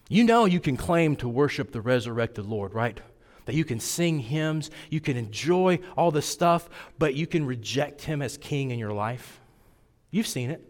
You 0.09 0.23
know 0.23 0.45
you 0.45 0.59
can 0.59 0.77
claim 0.77 1.15
to 1.17 1.29
worship 1.29 1.71
the 1.71 1.81
resurrected 1.81 2.45
Lord, 2.45 2.73
right? 2.73 2.99
That 3.45 3.55
you 3.55 3.65
can 3.65 3.79
sing 3.79 4.19
hymns, 4.19 4.71
you 4.89 4.99
can 4.99 5.17
enjoy 5.17 5.79
all 5.95 6.11
the 6.11 6.21
stuff, 6.21 6.69
but 6.97 7.15
you 7.15 7.27
can 7.27 7.45
reject 7.45 8.03
him 8.03 8.21
as 8.21 8.37
king 8.37 8.71
in 8.71 8.79
your 8.79 8.93
life. 8.93 9.39
You've 10.11 10.27
seen 10.27 10.49
it. 10.49 10.67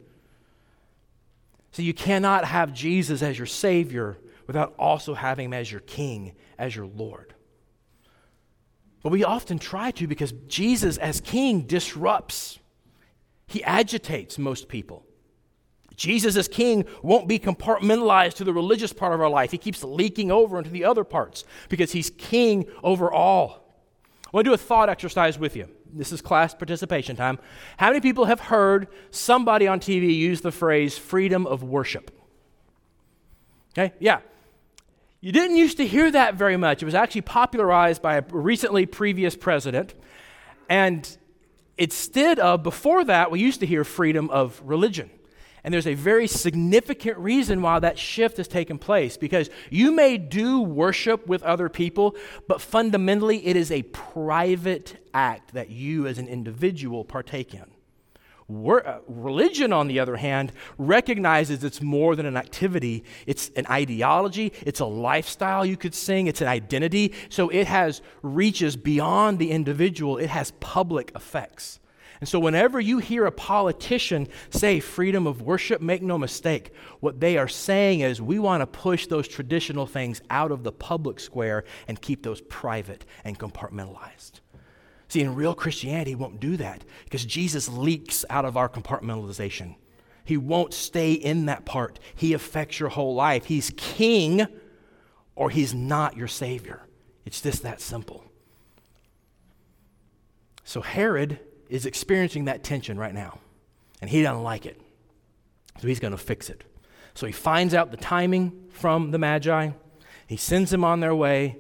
So 1.71 1.81
you 1.81 1.93
cannot 1.93 2.45
have 2.45 2.73
Jesus 2.73 3.21
as 3.21 3.37
your 3.37 3.47
Savior 3.47 4.17
without 4.47 4.73
also 4.77 5.13
having 5.13 5.45
him 5.45 5.53
as 5.53 5.71
your 5.71 5.81
king, 5.81 6.33
as 6.57 6.75
your 6.75 6.87
Lord. 6.87 7.33
But 9.03 9.11
we 9.11 9.23
often 9.23 9.59
try 9.59 9.91
to 9.91 10.07
because 10.07 10.33
Jesus, 10.47 10.97
as 10.97 11.21
king, 11.21 11.61
disrupts, 11.61 12.59
he 13.47 13.63
agitates 13.63 14.37
most 14.37 14.67
people. 14.67 15.05
Jesus, 15.95 16.35
as 16.35 16.47
king, 16.47 16.85
won't 17.01 17.27
be 17.27 17.39
compartmentalized 17.39 18.33
to 18.35 18.43
the 18.43 18.53
religious 18.53 18.91
part 18.91 19.13
of 19.13 19.21
our 19.21 19.29
life. 19.29 19.51
He 19.51 19.57
keeps 19.57 19.83
leaking 19.83 20.31
over 20.31 20.57
into 20.57 20.69
the 20.69 20.83
other 20.83 21.03
parts 21.03 21.45
because 21.69 21.91
he's 21.91 22.09
king 22.09 22.65
over 22.83 23.11
all. 23.11 23.65
I 24.25 24.29
want 24.31 24.45
to 24.45 24.49
do 24.49 24.53
a 24.53 24.57
thought 24.57 24.89
exercise 24.89 25.39
with 25.39 25.55
you. 25.55 25.69
This 25.93 26.11
is 26.11 26.21
class 26.21 26.53
participation 26.53 27.15
time. 27.15 27.39
How 27.77 27.87
many 27.87 28.01
people 28.01 28.25
have 28.25 28.41
heard 28.41 28.87
somebody 29.09 29.67
on 29.67 29.79
TV 29.79 30.13
use 30.13 30.41
the 30.41 30.51
phrase 30.51 30.97
freedom 30.97 31.47
of 31.47 31.63
worship? 31.63 32.11
Okay, 33.77 33.93
yeah. 33.99 34.19
You 35.25 35.31
didn't 35.31 35.55
used 35.55 35.77
to 35.77 35.87
hear 35.87 36.11
that 36.11 36.35
very 36.35 36.55
much. 36.55 36.83
It 36.83 36.85
was 36.85 36.93
actually 36.93 37.21
popularized 37.21 37.99
by 37.99 38.17
a 38.17 38.23
recently 38.29 38.85
previous 38.85 39.35
president. 39.35 39.95
And 40.69 41.17
instead 41.79 42.37
of, 42.37 42.61
before 42.61 43.03
that, 43.05 43.31
we 43.31 43.39
used 43.39 43.59
to 43.61 43.65
hear 43.65 43.83
freedom 43.83 44.29
of 44.29 44.61
religion. 44.63 45.09
And 45.63 45.73
there's 45.73 45.87
a 45.87 45.95
very 45.95 46.27
significant 46.27 47.17
reason 47.17 47.63
why 47.63 47.79
that 47.79 47.97
shift 47.97 48.37
has 48.37 48.47
taken 48.47 48.77
place 48.77 49.17
because 49.17 49.49
you 49.71 49.91
may 49.91 50.19
do 50.19 50.61
worship 50.61 51.25
with 51.25 51.41
other 51.41 51.69
people, 51.69 52.15
but 52.47 52.61
fundamentally 52.61 53.47
it 53.47 53.55
is 53.55 53.71
a 53.71 53.81
private 53.81 55.03
act 55.11 55.55
that 55.55 55.71
you 55.71 56.05
as 56.05 56.19
an 56.19 56.27
individual 56.27 57.03
partake 57.03 57.55
in. 57.55 57.65
Uh, 58.47 58.99
religion, 59.07 59.73
on 59.73 59.87
the 59.87 59.99
other 59.99 60.17
hand, 60.17 60.51
recognizes 60.77 61.63
it's 61.63 61.81
more 61.81 62.15
than 62.15 62.27
an 62.27 62.37
activity. 62.37 63.03
It's 63.25 63.49
an 63.55 63.65
ideology, 63.67 64.53
it's 64.61 64.79
a 64.79 64.85
lifestyle, 64.85 65.65
you 65.65 65.77
could 65.77 65.95
sing, 65.95 66.27
it's 66.27 66.41
an 66.41 66.47
identity. 66.47 67.13
So 67.29 67.49
it 67.49 67.65
has 67.65 68.03
reaches 68.21 68.75
beyond 68.75 69.39
the 69.39 69.49
individual, 69.49 70.17
it 70.17 70.29
has 70.29 70.51
public 70.59 71.11
effects. 71.15 71.79
And 72.21 72.29
so, 72.29 72.39
whenever 72.39 72.79
you 72.79 72.99
hear 72.99 73.25
a 73.25 73.31
politician 73.31 74.27
say 74.49 74.79
freedom 74.79 75.27
of 75.27 75.41
worship, 75.41 75.81
make 75.81 76.01
no 76.01 76.17
mistake. 76.17 76.71
What 76.99 77.19
they 77.19 77.37
are 77.37 77.47
saying 77.47 77.99
is 77.99 78.21
we 78.21 78.39
want 78.39 78.61
to 78.61 78.67
push 78.67 79.07
those 79.07 79.27
traditional 79.27 79.85
things 79.85 80.21
out 80.29 80.51
of 80.51 80.63
the 80.63 80.71
public 80.71 81.19
square 81.19 81.65
and 81.87 82.01
keep 82.01 82.23
those 82.23 82.41
private 82.41 83.05
and 83.25 83.37
compartmentalized. 83.37 84.39
See, 85.07 85.21
in 85.21 85.35
real 85.35 85.53
Christianity, 85.53 86.11
he 86.11 86.15
won't 86.15 86.39
do 86.39 86.57
that 86.57 86.83
because 87.03 87.25
Jesus 87.25 87.69
leaks 87.69 88.25
out 88.29 88.45
of 88.45 88.57
our 88.57 88.67
compartmentalization. 88.67 89.75
He 90.23 90.37
won't 90.37 90.73
stay 90.73 91.13
in 91.13 91.45
that 91.45 91.65
part. 91.65 91.99
He 92.15 92.33
affects 92.33 92.79
your 92.79 92.89
whole 92.89 93.13
life. 93.13 93.45
He's 93.45 93.71
king 93.77 94.47
or 95.35 95.49
he's 95.49 95.73
not 95.73 96.17
your 96.17 96.27
savior. 96.27 96.81
It's 97.25 97.41
just 97.41 97.63
that 97.63 97.81
simple. 97.81 98.23
So 100.63 100.81
Herod 100.81 101.39
is 101.69 101.85
experiencing 101.85 102.45
that 102.45 102.63
tension 102.63 102.97
right 102.97 103.13
now, 103.13 103.39
and 104.01 104.09
he 104.09 104.23
doesn't 104.23 104.43
like 104.43 104.65
it. 104.65 104.81
So 105.79 105.87
he's 105.87 105.99
going 105.99 106.11
to 106.11 106.17
fix 106.17 106.49
it. 106.49 106.63
So 107.13 107.27
he 107.27 107.31
finds 107.31 107.73
out 107.73 107.91
the 107.91 107.97
timing 107.97 108.67
from 108.71 109.11
the 109.11 109.19
Magi, 109.19 109.71
he 110.27 110.37
sends 110.37 110.71
them 110.71 110.83
on 110.83 110.99
their 110.99 111.15
way, 111.15 111.57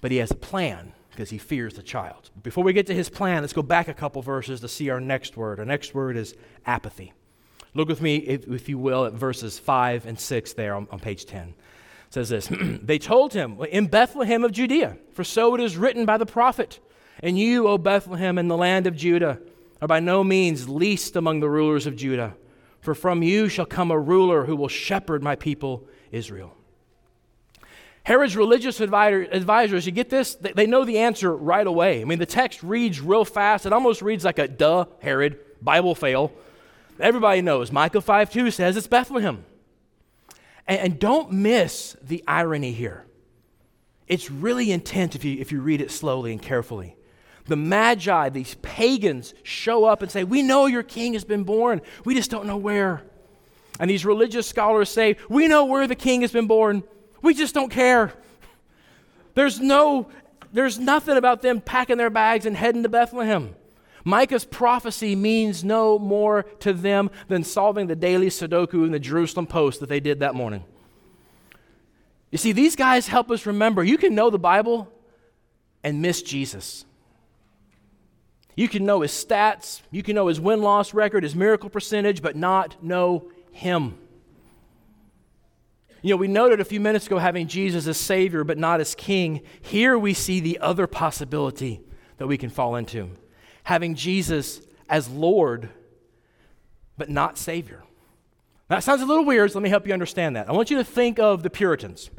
but 0.00 0.10
he 0.10 0.16
has 0.18 0.30
a 0.30 0.36
plan 0.36 0.94
because 1.16 1.30
he 1.30 1.38
fears 1.38 1.74
the 1.74 1.82
child. 1.82 2.30
Before 2.42 2.62
we 2.62 2.74
get 2.74 2.86
to 2.88 2.94
his 2.94 3.08
plan, 3.08 3.42
let's 3.42 3.54
go 3.54 3.62
back 3.62 3.88
a 3.88 3.94
couple 3.94 4.20
verses 4.20 4.60
to 4.60 4.68
see 4.68 4.90
our 4.90 5.00
next 5.00 5.34
word. 5.36 5.58
Our 5.58 5.64
next 5.64 5.94
word 5.94 6.16
is 6.16 6.34
apathy. 6.66 7.14
Look 7.72 7.88
with 7.88 8.02
me, 8.02 8.16
if, 8.16 8.46
if 8.46 8.68
you 8.68 8.76
will, 8.76 9.06
at 9.06 9.14
verses 9.14 9.58
5 9.58 10.06
and 10.06 10.20
6 10.20 10.52
there 10.52 10.74
on, 10.74 10.86
on 10.90 11.00
page 11.00 11.24
10. 11.24 11.48
It 11.48 11.54
says 12.10 12.28
this 12.28 12.48
They 12.82 12.98
told 12.98 13.32
him, 13.32 13.58
In 13.70 13.86
Bethlehem 13.86 14.44
of 14.44 14.52
Judea, 14.52 14.98
for 15.12 15.24
so 15.24 15.54
it 15.54 15.60
is 15.60 15.78
written 15.78 16.04
by 16.04 16.18
the 16.18 16.26
prophet, 16.26 16.80
And 17.22 17.38
you, 17.38 17.66
O 17.66 17.78
Bethlehem, 17.78 18.36
in 18.36 18.48
the 18.48 18.56
land 18.56 18.86
of 18.86 18.94
Judah, 18.94 19.40
are 19.80 19.88
by 19.88 20.00
no 20.00 20.22
means 20.22 20.68
least 20.68 21.16
among 21.16 21.40
the 21.40 21.48
rulers 21.48 21.86
of 21.86 21.96
Judah, 21.96 22.36
for 22.80 22.94
from 22.94 23.22
you 23.22 23.48
shall 23.48 23.66
come 23.66 23.90
a 23.90 23.98
ruler 23.98 24.44
who 24.44 24.54
will 24.54 24.68
shepherd 24.68 25.22
my 25.22 25.34
people 25.34 25.88
Israel. 26.12 26.54
Herod's 28.06 28.36
religious 28.36 28.78
advisors, 28.78 29.84
you 29.84 29.90
get 29.90 30.10
this? 30.10 30.36
They 30.36 30.68
know 30.68 30.84
the 30.84 30.98
answer 30.98 31.36
right 31.36 31.66
away. 31.66 32.00
I 32.00 32.04
mean, 32.04 32.20
the 32.20 32.24
text 32.24 32.62
reads 32.62 33.00
real 33.00 33.24
fast. 33.24 33.66
It 33.66 33.72
almost 33.72 34.00
reads 34.00 34.24
like 34.24 34.38
a 34.38 34.46
duh, 34.46 34.84
Herod, 35.00 35.40
Bible 35.60 35.96
fail. 35.96 36.30
Everybody 37.00 37.42
knows. 37.42 37.72
Micah 37.72 38.00
5 38.00 38.30
2 38.30 38.52
says 38.52 38.76
it's 38.76 38.86
Bethlehem. 38.86 39.44
And, 40.68 41.00
don't 41.00 41.32
miss 41.32 41.96
the 42.00 42.22
irony 42.28 42.70
here. 42.70 43.06
It's 44.06 44.30
really 44.30 44.70
intense 44.70 45.16
if 45.16 45.24
you, 45.24 45.40
if 45.40 45.50
you 45.50 45.60
read 45.60 45.80
it 45.80 45.90
slowly 45.90 46.30
and 46.30 46.40
carefully. 46.40 46.94
The 47.46 47.56
Magi, 47.56 48.28
these 48.28 48.54
pagans, 48.62 49.34
show 49.42 49.84
up 49.84 50.02
and 50.02 50.12
say, 50.12 50.22
We 50.22 50.42
know 50.42 50.66
your 50.66 50.84
king 50.84 51.14
has 51.14 51.24
been 51.24 51.42
born. 51.42 51.80
We 52.04 52.14
just 52.14 52.30
don't 52.30 52.46
know 52.46 52.56
where. 52.56 53.02
And 53.80 53.90
these 53.90 54.04
religious 54.04 54.46
scholars 54.46 54.90
say, 54.90 55.16
We 55.28 55.48
know 55.48 55.64
where 55.64 55.88
the 55.88 55.96
king 55.96 56.20
has 56.20 56.30
been 56.30 56.46
born. 56.46 56.84
We 57.26 57.34
just 57.34 57.54
don't 57.54 57.70
care. 57.70 58.12
There's 59.34 59.58
no 59.58 60.08
there's 60.52 60.78
nothing 60.78 61.16
about 61.16 61.42
them 61.42 61.60
packing 61.60 61.98
their 61.98 62.08
bags 62.08 62.46
and 62.46 62.56
heading 62.56 62.84
to 62.84 62.88
Bethlehem. 62.88 63.56
Micah's 64.04 64.44
prophecy 64.44 65.16
means 65.16 65.64
no 65.64 65.98
more 65.98 66.44
to 66.60 66.72
them 66.72 67.10
than 67.26 67.42
solving 67.42 67.88
the 67.88 67.96
daily 67.96 68.28
Sudoku 68.28 68.86
in 68.86 68.92
the 68.92 69.00
Jerusalem 69.00 69.48
Post 69.48 69.80
that 69.80 69.88
they 69.88 69.98
did 69.98 70.20
that 70.20 70.36
morning. 70.36 70.62
You 72.30 72.38
see, 72.38 72.52
these 72.52 72.76
guys 72.76 73.08
help 73.08 73.32
us 73.32 73.44
remember 73.44 73.82
you 73.82 73.98
can 73.98 74.14
know 74.14 74.30
the 74.30 74.38
Bible 74.38 74.88
and 75.82 76.00
miss 76.00 76.22
Jesus. 76.22 76.84
You 78.54 78.68
can 78.68 78.86
know 78.86 79.00
his 79.00 79.10
stats, 79.10 79.80
you 79.90 80.04
can 80.04 80.14
know 80.14 80.28
his 80.28 80.40
win 80.40 80.62
loss 80.62 80.94
record, 80.94 81.24
his 81.24 81.34
miracle 81.34 81.70
percentage, 81.70 82.22
but 82.22 82.36
not 82.36 82.80
know 82.84 83.32
him. 83.50 83.98
You 86.06 86.12
know, 86.12 86.18
we 86.18 86.28
noted 86.28 86.60
a 86.60 86.64
few 86.64 86.78
minutes 86.78 87.08
ago 87.08 87.18
having 87.18 87.48
Jesus 87.48 87.88
as 87.88 87.96
Savior 87.96 88.44
but 88.44 88.58
not 88.58 88.80
as 88.80 88.94
King. 88.94 89.40
Here 89.60 89.98
we 89.98 90.14
see 90.14 90.38
the 90.38 90.60
other 90.60 90.86
possibility 90.86 91.80
that 92.18 92.28
we 92.28 92.38
can 92.38 92.48
fall 92.48 92.76
into 92.76 93.10
having 93.64 93.96
Jesus 93.96 94.60
as 94.88 95.08
Lord 95.08 95.68
but 96.96 97.10
not 97.10 97.36
Savior. 97.36 97.82
That 98.68 98.84
sounds 98.84 99.02
a 99.02 99.04
little 99.04 99.24
weird, 99.24 99.50
so 99.50 99.58
let 99.58 99.64
me 99.64 99.68
help 99.68 99.84
you 99.84 99.92
understand 99.92 100.36
that. 100.36 100.48
I 100.48 100.52
want 100.52 100.70
you 100.70 100.76
to 100.76 100.84
think 100.84 101.18
of 101.18 101.42
the 101.42 101.50
Puritans. 101.50 102.10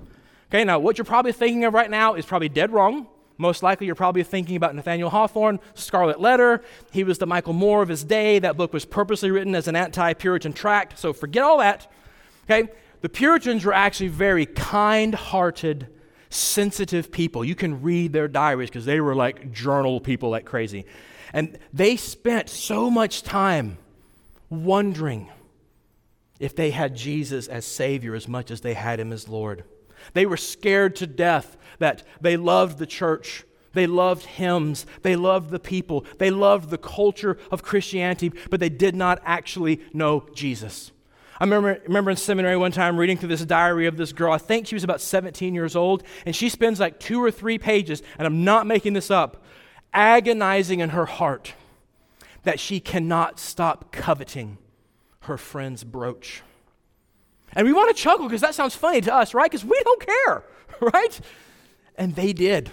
Okay, 0.52 0.66
now 0.66 0.80
what 0.80 0.98
you're 0.98 1.06
probably 1.06 1.32
thinking 1.32 1.64
of 1.64 1.74
right 1.74 1.90
now 1.90 2.16
is 2.16 2.26
probably 2.26 2.50
dead 2.50 2.74
wrong. 2.74 3.08
Most 3.38 3.64
likely, 3.64 3.86
you're 3.86 3.96
probably 3.96 4.24
thinking 4.24 4.58
about 4.58 4.76
Nathaniel 4.76 5.10
Hawthorne, 5.10 5.62
Scarlet 5.76 6.20
Letter. 6.20 6.62
He 6.92 7.06
was 7.06 7.20
the 7.20 7.26
Michael 7.26 7.54
Moore 7.54 7.84
of 7.84 7.88
his 7.88 8.04
day. 8.04 8.40
That 8.40 8.58
book 8.58 8.74
was 8.74 8.84
purposely 8.84 9.32
written 9.32 9.56
as 9.56 9.70
an 9.70 9.78
anti 9.78 10.12
Puritan 10.12 10.52
tract, 10.52 11.00
so 11.00 11.14
forget 11.14 11.44
all 11.44 11.60
that. 11.60 11.90
Okay? 12.44 12.70
The 13.02 13.10
Puritans 13.10 13.64
were 13.64 13.74
actually 13.74 14.08
very 14.08 14.46
kind 14.46 15.14
hearted, 15.14 15.88
sensitive 16.30 17.12
people. 17.12 17.46
You 17.46 17.56
can 17.56 17.82
read 17.82 18.14
their 18.14 18.28
diaries 18.28 18.70
because 18.70 18.86
they 18.86 19.00
were 19.00 19.16
like 19.16 19.52
journal 19.52 20.00
people 20.00 20.30
like 20.30 20.46
crazy. 20.46 20.86
And 21.34 21.58
they 21.74 21.96
spent 21.98 22.50
so 22.50 22.90
much 22.90 23.24
time 23.24 23.78
wondering 24.50 25.30
if 26.40 26.56
they 26.56 26.72
had 26.72 26.96
Jesus 26.96 27.48
as 27.48 27.66
Savior 27.66 28.16
as 28.16 28.28
much 28.28 28.52
as 28.52 28.62
they 28.62 28.74
had 28.74 29.00
Him 29.00 29.12
as 29.12 29.28
Lord. 29.28 29.64
They 30.14 30.26
were 30.26 30.38
scared 30.38 30.96
to 30.98 31.08
death 31.08 31.58
that 31.80 32.04
they 32.22 32.38
loved 32.38 32.78
the 32.78 32.86
church. 32.86 33.44
They 33.74 33.88
loved 33.88 34.26
hymns. 34.26 34.86
They 35.02 35.16
loved 35.16 35.50
the 35.50 35.60
people. 35.60 36.06
They 36.18 36.32
loved 36.32 36.70
the 36.70 36.78
culture 36.78 37.38
of 37.52 37.64
Christianity, 37.64 38.32
but 38.50 38.60
they 38.60 38.70
did 38.70 38.96
not 38.96 39.22
actually 39.24 39.82
know 39.94 40.28
Jesus. 40.34 40.92
I 41.40 41.44
remember, 41.44 41.80
remember 41.86 42.12
in 42.12 42.18
seminary 42.18 42.58
one 42.58 42.72
time 42.72 42.98
reading 42.98 43.18
through 43.18 43.30
this 43.30 43.46
diary 43.46 43.86
of 43.86 43.98
this 43.98 44.12
girl. 44.12 44.32
I 44.32 44.38
think 44.38 44.68
she 44.68 44.76
was 44.76 44.84
about 44.84 45.02
17 45.02 45.54
years 45.54 45.76
old, 45.76 46.04
and 46.26 46.36
she 46.36 46.50
spends 46.50 46.80
like 46.80 47.00
two 47.00 47.22
or 47.24 47.30
three 47.30 47.58
pages, 47.60 48.02
and 48.18 48.26
I'm 48.26 48.44
not 48.44 48.66
making 48.66 48.94
this 48.94 49.12
up, 49.12 49.44
agonizing 49.94 50.80
in 50.80 50.90
her 50.90 51.06
heart 51.06 51.54
that 52.44 52.60
she 52.60 52.80
cannot 52.80 53.40
stop 53.40 53.92
coveting 53.92 54.58
her 55.22 55.38
friend's 55.38 55.84
brooch. 55.84 56.42
And 57.54 57.68
we 57.68 57.74
want 57.74 57.96
to 57.96 58.02
chuckle 58.02 58.28
because 58.28 58.42
that 58.42 58.56
sounds 58.56 58.76
funny 58.76 59.02
to 59.02 59.14
us, 59.14 59.34
right? 59.34 59.50
Because 59.50 59.66
we 59.66 59.80
don't 59.84 60.06
care, 60.06 60.44
right? 60.94 61.20
And 61.96 62.16
they 62.16 62.34
did. 62.34 62.72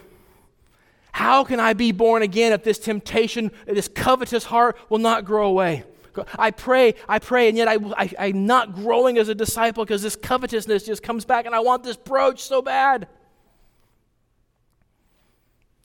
How 1.12 1.44
can 1.44 1.60
I 1.60 1.74
be 1.74 1.92
born 1.92 2.22
again 2.22 2.52
if 2.52 2.64
this 2.64 2.78
temptation, 2.78 3.50
this 3.66 3.88
covetous 3.88 4.44
heart 4.44 4.76
will 4.88 4.98
not 4.98 5.24
grow 5.24 5.46
away? 5.46 5.84
I 6.38 6.50
pray, 6.50 6.94
I 7.08 7.18
pray, 7.18 7.48
and 7.48 7.56
yet 7.56 7.68
I, 7.68 7.78
I, 7.96 8.28
am 8.28 8.46
not 8.46 8.74
growing 8.74 9.18
as 9.18 9.28
a 9.28 9.34
disciple 9.34 9.84
because 9.84 10.02
this 10.02 10.16
covetousness 10.16 10.84
just 10.84 11.02
comes 11.02 11.24
back 11.24 11.46
and 11.46 11.54
I 11.54 11.60
want 11.60 11.82
this 11.82 11.96
brooch 11.96 12.40
so 12.40 12.62
bad. 12.62 13.08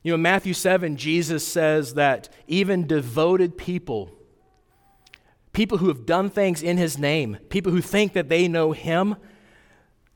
You 0.03 0.11
know, 0.11 0.15
in 0.15 0.21
Matthew 0.21 0.53
7, 0.53 0.95
Jesus 0.97 1.45
says 1.45 1.95
that 1.95 2.29
even 2.47 2.87
devoted 2.87 3.57
people 3.57 4.11
people 5.51 5.79
who 5.79 5.87
have 5.87 6.05
done 6.05 6.29
things 6.29 6.61
in 6.61 6.77
his 6.77 6.97
name, 6.97 7.37
people 7.49 7.71
who 7.71 7.81
think 7.81 8.13
that 8.13 8.29
they 8.29 8.47
know 8.47 8.71
him, 8.71 9.15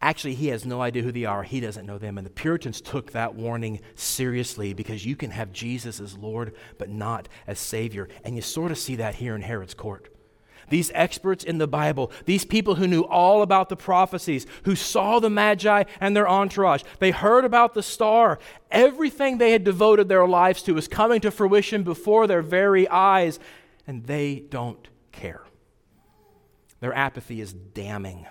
actually, 0.04 0.36
he 0.36 0.50
has 0.50 0.66
no 0.66 0.82
idea 0.82 1.02
who 1.02 1.12
they 1.12 1.26
are. 1.26 1.44
He 1.44 1.60
doesn't 1.60 1.86
know 1.86 1.98
them. 1.98 2.18
And 2.18 2.26
the 2.26 2.32
Puritans 2.32 2.82
took 2.82 3.12
that 3.12 3.36
warning 3.36 3.80
seriously 3.96 4.74
because 4.74 5.06
you 5.06 5.16
can 5.16 5.32
have 5.32 5.52
Jesus 5.52 6.00
as 6.00 6.18
Lord, 6.18 6.54
but 6.78 6.90
not 6.90 7.30
as 7.48 7.58
Savior. 7.58 8.10
And 8.24 8.36
you 8.36 8.42
sort 8.42 8.72
of 8.72 8.78
see 8.78 8.98
that 8.98 9.16
here 9.16 9.36
in 9.36 9.42
Herod's 9.42 9.74
court. 9.74 10.10
These 10.70 10.92
experts 10.94 11.44
in 11.44 11.58
the 11.58 11.68
Bible, 11.68 12.12
these 12.26 12.46
people 12.46 12.76
who 12.76 12.88
knew 12.88 13.02
all 13.02 13.42
about 13.42 13.70
the 13.70 13.76
prophecies, 13.76 14.48
who 14.64 14.76
saw 14.76 15.20
the 15.20 15.30
Magi 15.30 15.84
and 16.00 16.16
their 16.16 16.28
entourage, 16.28 16.84
they 17.00 17.12
heard 17.12 17.46
about 17.46 17.74
the 17.74 17.84
star. 17.84 18.40
Everything 18.72 19.38
they 19.38 19.52
had 19.52 19.64
devoted 19.64 20.08
their 20.08 20.28
lives 20.28 20.64
to 20.64 20.74
was 20.74 20.88
coming 20.88 21.22
to 21.22 21.32
fruition 21.32 21.84
before 21.84 22.28
their 22.28 22.42
very 22.42 22.88
eyes, 22.88 23.40
and 23.86 24.06
they 24.06 24.44
don't 24.50 24.88
care. 25.12 25.44
Their 26.80 26.94
apathy 26.94 27.40
is 27.42 27.54
damning. 27.54 28.26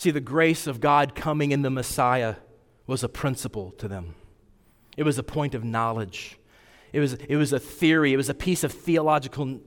See, 0.00 0.10
the 0.10 0.18
grace 0.18 0.66
of 0.66 0.80
God 0.80 1.14
coming 1.14 1.52
in 1.52 1.60
the 1.60 1.68
Messiah 1.68 2.36
was 2.86 3.04
a 3.04 3.08
principle 3.08 3.72
to 3.72 3.86
them, 3.86 4.14
it 4.96 5.02
was 5.02 5.18
a 5.18 5.22
point 5.22 5.54
of 5.54 5.62
knowledge, 5.62 6.38
it 6.94 7.00
was, 7.00 7.12
it 7.12 7.36
was 7.36 7.52
a 7.52 7.58
theory, 7.58 8.14
it 8.14 8.16
was 8.16 8.30
a 8.30 8.34
piece 8.34 8.64
of 8.64 8.72
theological 8.72 9.60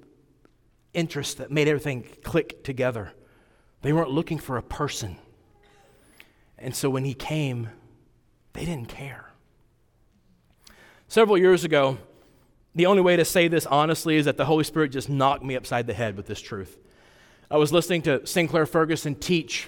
interest 0.92 1.38
that 1.38 1.52
made 1.52 1.68
everything 1.68 2.08
click 2.24 2.64
together. 2.64 3.14
They 3.84 3.94
weren't 3.94 4.10
looking 4.10 4.40
for 4.40 4.58
a 4.58 4.64
person. 4.64 5.18
And 6.58 6.76
so 6.76 6.90
when 6.90 7.06
he 7.06 7.14
came, 7.14 7.70
they 8.54 8.66
didn't 8.66 8.90
care. 8.90 9.34
Several 11.08 11.38
years 11.38 11.64
ago, 11.64 12.00
the 12.74 12.88
only 12.88 13.04
way 13.04 13.18
to 13.18 13.24
say 13.24 13.48
this 13.48 13.68
honestly 13.68 14.16
is 14.16 14.26
that 14.26 14.38
the 14.38 14.46
Holy 14.46 14.64
Spirit 14.64 14.88
just 14.94 15.10
knocked 15.10 15.44
me 15.44 15.56
upside 15.56 15.86
the 15.86 15.94
head 15.94 16.18
with 16.18 16.26
this 16.26 16.42
truth. 16.42 16.80
I 17.52 17.58
was 17.58 17.72
listening 17.72 18.02
to 18.04 18.26
Sinclair 18.26 18.66
Ferguson 18.66 19.14
teach 19.14 19.68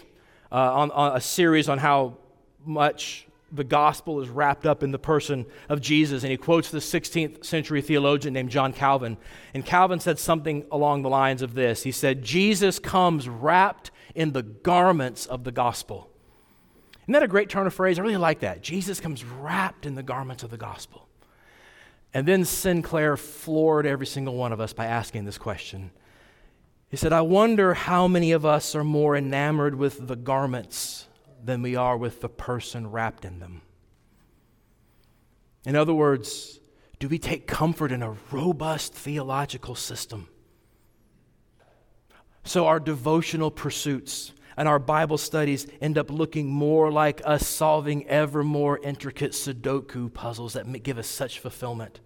uh, 0.55 0.73
on, 0.73 0.91
on 0.91 1.17
a 1.17 1.19
series 1.19 1.67
on 1.67 1.77
how 1.77 2.15
much 2.63 3.27
the 3.51 3.65
gospel 3.65 4.21
is 4.21 4.29
wrapped 4.29 4.65
up 4.65 4.83
in 4.83 4.91
the 4.91 4.97
person 4.99 5.45
of 5.67 5.81
Jesus, 5.81 6.23
and 6.23 6.31
he 6.31 6.37
quotes 6.37 6.71
the 6.71 6.79
16th 6.79 7.43
century 7.43 7.81
theologian 7.81 8.33
named 8.33 8.51
John 8.51 8.71
Calvin. 8.71 9.17
And 9.53 9.65
Calvin 9.65 9.99
said 9.99 10.17
something 10.17 10.65
along 10.71 11.01
the 11.01 11.09
lines 11.09 11.41
of 11.41 11.55
this 11.55 11.83
He 11.83 11.91
said, 11.91 12.23
Jesus 12.23 12.79
comes 12.79 13.27
wrapped 13.27 13.91
in 14.15 14.31
the 14.31 14.43
garments 14.43 15.25
of 15.25 15.43
the 15.43 15.51
gospel. 15.51 16.09
Isn't 17.03 17.11
that 17.11 17.23
a 17.23 17.27
great 17.27 17.49
turn 17.49 17.67
of 17.67 17.73
phrase? 17.73 17.99
I 17.99 18.03
really 18.03 18.15
like 18.15 18.39
that. 18.39 18.61
Jesus 18.61 19.01
comes 19.01 19.25
wrapped 19.25 19.85
in 19.85 19.95
the 19.95 20.03
garments 20.03 20.41
of 20.41 20.51
the 20.51 20.57
gospel. 20.57 21.09
And 22.13 22.25
then 22.25 22.45
Sinclair 22.45 23.17
floored 23.17 23.85
every 23.85 24.07
single 24.07 24.35
one 24.35 24.53
of 24.53 24.61
us 24.61 24.71
by 24.71 24.85
asking 24.85 25.25
this 25.25 25.37
question. 25.37 25.91
He 26.95 26.97
said, 26.97 27.11
I 27.11 27.23
wonder 27.23 27.73
how 27.73 28.07
many 28.07 28.31
of 28.31 28.45
us 28.45 28.73
are 28.73 28.81
more 28.81 29.17
enamored 29.17 29.75
with 29.75 30.07
the 30.07 30.15
garments 30.15 31.09
than 31.43 31.61
we 31.61 31.75
are 31.75 31.97
with 31.97 32.21
the 32.21 32.29
person 32.29 32.89
wrapped 32.89 33.25
in 33.25 33.39
them. 33.39 33.63
In 35.65 35.75
other 35.75 35.93
words, 35.93 36.61
do 36.99 37.09
we 37.09 37.19
take 37.19 37.47
comfort 37.47 37.91
in 37.91 38.01
a 38.01 38.15
robust 38.31 38.93
theological 38.93 39.75
system? 39.75 40.29
So 42.45 42.65
our 42.65 42.79
devotional 42.79 43.51
pursuits 43.51 44.31
and 44.55 44.65
our 44.65 44.79
Bible 44.79 45.17
studies 45.17 45.67
end 45.81 45.97
up 45.97 46.09
looking 46.09 46.47
more 46.47 46.93
like 46.93 47.21
us 47.25 47.45
solving 47.45 48.07
ever 48.07 48.41
more 48.41 48.79
intricate 48.79 49.33
Sudoku 49.33 50.13
puzzles 50.13 50.53
that 50.53 50.71
give 50.81 50.97
us 50.97 51.07
such 51.07 51.39
fulfillment. 51.39 51.99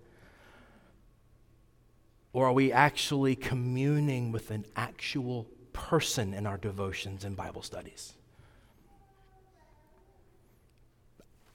Or 2.31 2.47
are 2.47 2.53
we 2.53 2.71
actually 2.71 3.35
communing 3.35 4.31
with 4.31 4.51
an 4.51 4.65
actual 4.75 5.47
person 5.73 6.33
in 6.33 6.45
our 6.45 6.57
devotions 6.57 7.25
and 7.25 7.35
Bible 7.35 7.63
studies? 7.63 8.13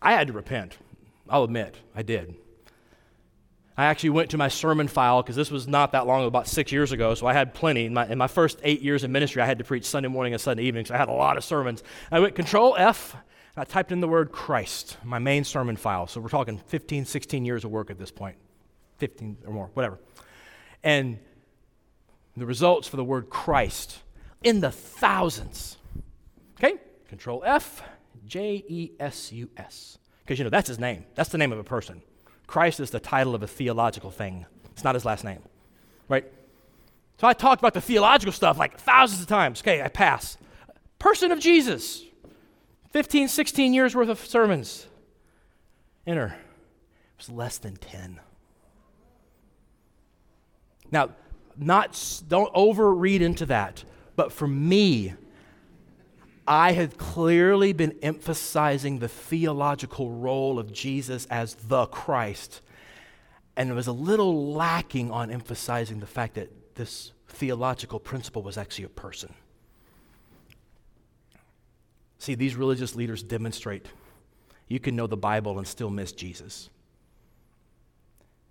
I 0.02 0.12
had 0.12 0.26
to 0.26 0.32
repent. 0.32 0.76
I'll 1.28 1.44
admit, 1.44 1.76
I 1.94 2.02
did. 2.02 2.34
I 3.76 3.86
actually 3.86 4.10
went 4.10 4.30
to 4.30 4.38
my 4.38 4.48
sermon 4.48 4.86
file 4.86 5.22
because 5.22 5.36
this 5.36 5.50
was 5.50 5.66
not 5.66 5.92
that 5.92 6.06
long, 6.06 6.26
about 6.26 6.46
six 6.46 6.70
years 6.70 6.92
ago, 6.92 7.14
so 7.14 7.26
I 7.26 7.32
had 7.32 7.54
plenty. 7.54 7.86
In 7.86 7.94
my, 7.94 8.06
in 8.06 8.18
my 8.18 8.28
first 8.28 8.60
eight 8.62 8.82
years 8.82 9.02
in 9.02 9.10
ministry, 9.10 9.42
I 9.42 9.46
had 9.46 9.58
to 9.58 9.64
preach 9.64 9.84
Sunday 9.84 10.08
morning 10.08 10.32
and 10.32 10.40
Sunday 10.40 10.64
evening, 10.64 10.84
so 10.84 10.94
I 10.94 10.98
had 10.98 11.08
a 11.08 11.12
lot 11.12 11.36
of 11.36 11.44
sermons. 11.44 11.82
I 12.12 12.20
went 12.20 12.34
Control 12.34 12.76
F, 12.78 13.14
and 13.14 13.62
I 13.62 13.64
typed 13.64 13.90
in 13.90 14.00
the 14.00 14.06
word 14.06 14.30
Christ, 14.30 14.98
my 15.02 15.18
main 15.18 15.42
sermon 15.42 15.76
file. 15.76 16.06
So 16.06 16.20
we're 16.20 16.28
talking 16.28 16.58
15, 16.58 17.04
16 17.04 17.44
years 17.44 17.64
of 17.64 17.70
work 17.70 17.90
at 17.90 17.98
this 17.98 18.12
point, 18.12 18.36
15 18.98 19.38
or 19.46 19.52
more, 19.52 19.70
whatever 19.74 19.98
and 20.84 21.18
the 22.36 22.46
results 22.46 22.86
for 22.86 22.96
the 22.96 23.04
word 23.04 23.30
Christ 23.30 23.98
in 24.44 24.60
the 24.60 24.70
thousands. 24.70 25.78
Okay? 26.58 26.78
Control 27.08 27.42
F, 27.44 27.82
J 28.26 28.62
E 28.68 28.90
S 29.00 29.32
U 29.32 29.48
S. 29.56 29.98
Because 30.22 30.38
you 30.38 30.44
know, 30.44 30.50
that's 30.50 30.68
his 30.68 30.78
name. 30.78 31.04
That's 31.14 31.30
the 31.30 31.38
name 31.38 31.52
of 31.52 31.58
a 31.58 31.64
person. 31.64 32.02
Christ 32.46 32.78
is 32.78 32.90
the 32.90 33.00
title 33.00 33.34
of 33.34 33.42
a 33.42 33.46
theological 33.46 34.10
thing, 34.10 34.46
it's 34.70 34.84
not 34.84 34.94
his 34.94 35.04
last 35.04 35.24
name. 35.24 35.40
Right? 36.08 36.30
So 37.18 37.26
I 37.26 37.32
talked 37.32 37.62
about 37.62 37.74
the 37.74 37.80
theological 37.80 38.32
stuff 38.32 38.58
like 38.58 38.78
thousands 38.78 39.22
of 39.22 39.28
times. 39.28 39.60
Okay, 39.62 39.82
I 39.82 39.88
pass. 39.88 40.36
Person 40.98 41.32
of 41.32 41.38
Jesus. 41.38 42.02
15, 42.90 43.28
16 43.28 43.72
years 43.72 43.94
worth 43.94 44.08
of 44.08 44.18
sermons. 44.18 44.86
Enter. 46.06 46.26
It 46.26 47.18
was 47.18 47.30
less 47.30 47.58
than 47.58 47.76
10. 47.76 48.20
Now, 50.90 51.10
not 51.56 52.22
don't 52.28 52.52
overread 52.54 53.20
into 53.20 53.46
that, 53.46 53.84
but 54.16 54.32
for 54.32 54.48
me, 54.48 55.14
I 56.46 56.72
had 56.72 56.98
clearly 56.98 57.72
been 57.72 57.96
emphasizing 58.02 58.98
the 58.98 59.08
theological 59.08 60.10
role 60.10 60.58
of 60.58 60.72
Jesus 60.72 61.26
as 61.30 61.54
the 61.54 61.86
Christ, 61.86 62.60
and 63.56 63.70
it 63.70 63.74
was 63.74 63.86
a 63.86 63.92
little 63.92 64.52
lacking 64.52 65.10
on 65.10 65.30
emphasizing 65.30 66.00
the 66.00 66.06
fact 66.06 66.34
that 66.34 66.74
this 66.74 67.12
theological 67.28 67.98
principle 67.98 68.42
was 68.42 68.58
actually 68.58 68.84
a 68.84 68.90
person. 68.90 69.32
See, 72.18 72.34
these 72.34 72.56
religious 72.56 72.94
leaders 72.94 73.22
demonstrate 73.22 73.86
you 74.68 74.80
can 74.80 74.96
know 74.96 75.06
the 75.06 75.16
Bible 75.16 75.58
and 75.58 75.66
still 75.66 75.90
miss 75.90 76.12
Jesus. 76.12 76.70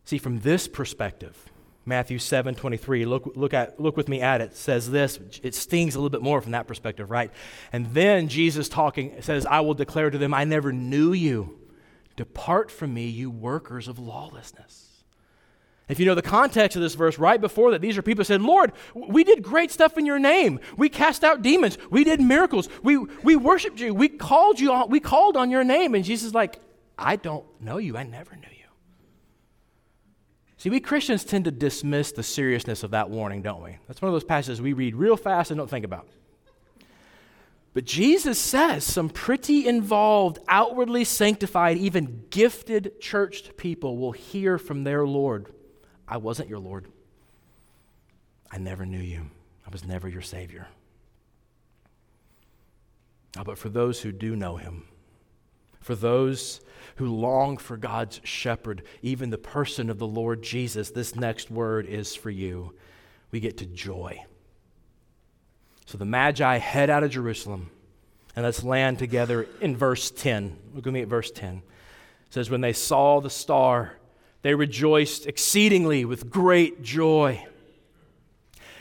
See, 0.05 0.17
from 0.17 0.41
this 0.41 0.67
perspective, 0.67 1.49
Matthew 1.85 2.17
7 2.17 2.55
23, 2.55 3.05
look, 3.05 3.33
look, 3.35 3.53
at, 3.53 3.79
look 3.79 3.97
with 3.97 4.07
me 4.07 4.21
at 4.21 4.39
it, 4.39 4.55
says 4.55 4.89
this. 4.89 5.19
It 5.41 5.53
stings 5.53 5.95
a 5.95 5.99
little 5.99 6.09
bit 6.09 6.21
more 6.21 6.41
from 6.41 6.53
that 6.53 6.67
perspective, 6.67 7.11
right? 7.11 7.31
And 7.73 7.87
then 7.93 8.29
Jesus 8.29 8.69
talking 8.69 9.21
says, 9.21 9.45
I 9.45 9.59
will 9.59 9.73
declare 9.73 10.09
to 10.09 10.17
them, 10.17 10.33
I 10.33 10.45
never 10.45 10.71
knew 10.71 11.11
you. 11.11 11.59
Depart 12.15 12.71
from 12.71 12.93
me, 12.93 13.07
you 13.07 13.29
workers 13.29 13.87
of 13.87 13.99
lawlessness. 13.99 14.83
If 15.89 15.99
you 15.99 16.05
know 16.05 16.15
the 16.15 16.21
context 16.21 16.77
of 16.77 16.81
this 16.81 16.95
verse, 16.95 17.19
right 17.19 17.41
before 17.41 17.71
that, 17.71 17.81
these 17.81 17.97
are 17.97 18.01
people 18.01 18.21
who 18.21 18.25
said, 18.25 18.41
Lord, 18.41 18.71
we 18.95 19.25
did 19.25 19.43
great 19.43 19.69
stuff 19.69 19.97
in 19.97 20.05
your 20.05 20.19
name. 20.19 20.61
We 20.77 20.87
cast 20.87 21.23
out 21.25 21.41
demons. 21.41 21.77
We 21.89 22.05
did 22.05 22.21
miracles. 22.21 22.69
We, 22.81 22.97
we 22.97 23.35
worshiped 23.35 23.81
you. 23.81 23.93
We 23.93 24.07
called 24.07 24.59
you 24.59 24.71
on, 24.71 24.89
we 24.89 25.01
called 25.01 25.35
on 25.35 25.51
your 25.51 25.65
name. 25.65 25.93
And 25.93 26.05
Jesus 26.05 26.27
is 26.27 26.33
like, 26.33 26.59
I 26.97 27.17
don't 27.17 27.45
know 27.59 27.77
you. 27.77 27.97
I 27.97 28.03
never 28.03 28.33
knew 28.35 28.47
you. 28.49 28.52
See, 30.63 30.69
we 30.69 30.79
Christians 30.79 31.25
tend 31.25 31.43
to 31.43 31.51
dismiss 31.51 32.13
the 32.13 32.23
seriousness 32.23 32.83
of 32.83 32.91
that 32.91 33.09
warning, 33.09 33.41
don't 33.41 33.61
we? 33.61 33.75
That's 33.85 34.01
one 34.01 34.07
of 34.07 34.13
those 34.13 34.23
passages 34.23 34.61
we 34.61 34.71
read 34.71 34.95
real 34.95 35.17
fast 35.17 35.51
and 35.51 35.57
don't 35.57 35.69
think 35.69 35.83
about. 35.83 36.07
But 37.73 37.83
Jesus 37.83 38.39
says 38.39 38.85
some 38.85 39.09
pretty 39.09 39.67
involved, 39.67 40.39
outwardly 40.47 41.03
sanctified, 41.03 41.75
even 41.75 42.23
gifted 42.29 43.01
churched 43.01 43.57
people 43.57 43.97
will 43.97 44.13
hear 44.13 44.57
from 44.57 44.85
their 44.85 45.05
Lord 45.05 45.47
I 46.07 46.15
wasn't 46.15 46.47
your 46.47 46.59
Lord. 46.59 46.87
I 48.49 48.57
never 48.57 48.85
knew 48.85 49.01
you. 49.01 49.31
I 49.67 49.69
was 49.69 49.83
never 49.83 50.07
your 50.07 50.21
Savior. 50.21 50.67
Oh, 53.37 53.43
but 53.43 53.57
for 53.57 53.67
those 53.67 53.99
who 53.99 54.13
do 54.13 54.33
know 54.33 54.55
him, 54.55 54.85
for 55.83 55.95
those 55.95 56.61
who 56.95 57.07
long 57.07 57.57
for 57.57 57.77
God's 57.77 58.21
shepherd, 58.23 58.83
even 59.01 59.29
the 59.29 59.37
person 59.37 59.89
of 59.89 59.99
the 59.99 60.07
Lord 60.07 60.41
Jesus, 60.41 60.89
this 60.89 61.15
next 61.15 61.51
word 61.51 61.85
is 61.85 62.15
for 62.15 62.29
you. 62.29 62.73
We 63.31 63.39
get 63.39 63.57
to 63.57 63.65
joy. 63.65 64.23
So 65.85 65.97
the 65.97 66.05
Magi 66.05 66.57
head 66.57 66.89
out 66.89 67.03
of 67.03 67.11
Jerusalem, 67.11 67.69
and 68.35 68.45
let's 68.45 68.63
land 68.63 68.99
together 68.99 69.47
in 69.59 69.75
verse 69.75 70.09
10. 70.09 70.57
Look 70.73 70.87
at 70.87 70.93
me 70.93 71.01
at 71.01 71.07
verse 71.07 71.31
10. 71.31 71.57
It 71.57 71.63
says, 72.29 72.49
When 72.49 72.61
they 72.61 72.73
saw 72.73 73.19
the 73.19 73.29
star, 73.29 73.97
they 74.41 74.55
rejoiced 74.55 75.27
exceedingly 75.27 76.05
with 76.05 76.29
great 76.29 76.81
joy. 76.83 77.45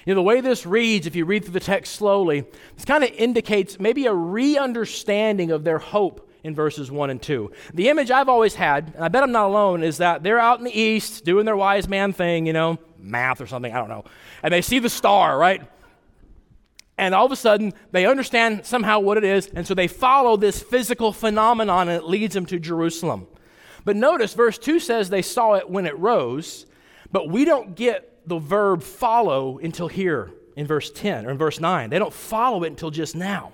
You 0.04 0.14
know, 0.14 0.20
the 0.20 0.22
way 0.22 0.40
this 0.40 0.66
reads, 0.66 1.06
if 1.06 1.16
you 1.16 1.24
read 1.24 1.44
through 1.44 1.52
the 1.52 1.60
text 1.60 1.94
slowly, 1.94 2.44
this 2.74 2.84
kind 2.84 3.04
of 3.04 3.10
indicates 3.10 3.78
maybe 3.78 4.06
a 4.06 4.14
re 4.14 4.58
understanding 4.58 5.50
of 5.50 5.64
their 5.64 5.78
hope 5.78 6.28
in 6.44 6.54
verses 6.54 6.90
1 6.90 7.10
and 7.10 7.22
2. 7.22 7.50
The 7.74 7.88
image 7.88 8.10
I've 8.10 8.28
always 8.28 8.54
had, 8.54 8.92
and 8.94 9.04
I 9.04 9.08
bet 9.08 9.22
I'm 9.22 9.32
not 9.32 9.46
alone, 9.46 9.82
is 9.82 9.98
that 9.98 10.22
they're 10.22 10.38
out 10.38 10.58
in 10.58 10.64
the 10.64 10.78
east 10.78 11.24
doing 11.24 11.44
their 11.44 11.56
wise 11.56 11.88
man 11.88 12.12
thing, 12.12 12.46
you 12.46 12.52
know, 12.52 12.78
math 12.98 13.40
or 13.40 13.46
something, 13.46 13.72
I 13.72 13.78
don't 13.78 13.88
know. 13.88 14.04
And 14.42 14.52
they 14.52 14.62
see 14.62 14.78
the 14.78 14.90
star, 14.90 15.38
right? 15.38 15.62
And 16.98 17.14
all 17.14 17.26
of 17.26 17.32
a 17.32 17.36
sudden, 17.36 17.72
they 17.90 18.06
understand 18.06 18.66
somehow 18.66 19.00
what 19.00 19.18
it 19.18 19.24
is, 19.24 19.48
and 19.48 19.66
so 19.66 19.74
they 19.74 19.88
follow 19.88 20.36
this 20.36 20.62
physical 20.62 21.12
phenomenon, 21.12 21.88
and 21.88 21.96
it 22.02 22.08
leads 22.08 22.34
them 22.34 22.46
to 22.46 22.58
Jerusalem. 22.58 23.26
But 23.84 23.96
notice, 23.96 24.34
verse 24.34 24.58
2 24.58 24.78
says 24.78 25.10
they 25.10 25.22
saw 25.22 25.54
it 25.54 25.68
when 25.68 25.86
it 25.86 25.98
rose, 25.98 26.66
but 27.10 27.28
we 27.28 27.44
don't 27.44 27.74
get 27.74 28.28
the 28.28 28.38
verb 28.38 28.82
follow 28.82 29.58
until 29.58 29.88
here 29.88 30.32
in 30.56 30.66
verse 30.66 30.90
10 30.90 31.26
or 31.26 31.30
in 31.30 31.38
verse 31.38 31.58
9. 31.58 31.90
They 31.90 31.98
don't 31.98 32.12
follow 32.12 32.62
it 32.64 32.68
until 32.68 32.90
just 32.90 33.16
now. 33.16 33.52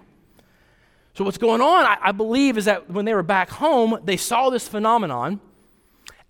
So, 1.19 1.25
what's 1.25 1.37
going 1.37 1.61
on, 1.61 1.85
I, 1.85 1.99
I 2.01 2.13
believe, 2.13 2.57
is 2.57 2.67
that 2.67 2.89
when 2.89 3.05
they 3.05 3.13
were 3.13 3.25
back 3.25 3.51
home, 3.51 3.99
they 4.05 4.17
saw 4.17 4.51
this 4.51 4.69
phenomenon 4.69 5.41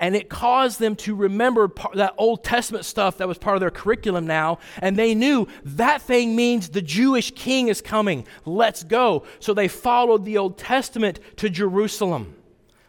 and 0.00 0.16
it 0.16 0.30
caused 0.30 0.80
them 0.80 0.96
to 0.96 1.14
remember 1.14 1.70
that 1.92 2.14
Old 2.16 2.42
Testament 2.42 2.86
stuff 2.86 3.18
that 3.18 3.28
was 3.28 3.36
part 3.36 3.54
of 3.54 3.60
their 3.60 3.70
curriculum 3.70 4.26
now. 4.26 4.60
And 4.80 4.96
they 4.96 5.14
knew 5.14 5.46
that 5.62 6.00
thing 6.00 6.34
means 6.34 6.70
the 6.70 6.80
Jewish 6.80 7.32
king 7.32 7.68
is 7.68 7.82
coming. 7.82 8.26
Let's 8.46 8.82
go. 8.82 9.24
So 9.40 9.52
they 9.52 9.68
followed 9.68 10.24
the 10.24 10.38
Old 10.38 10.56
Testament 10.56 11.20
to 11.36 11.50
Jerusalem. 11.50 12.34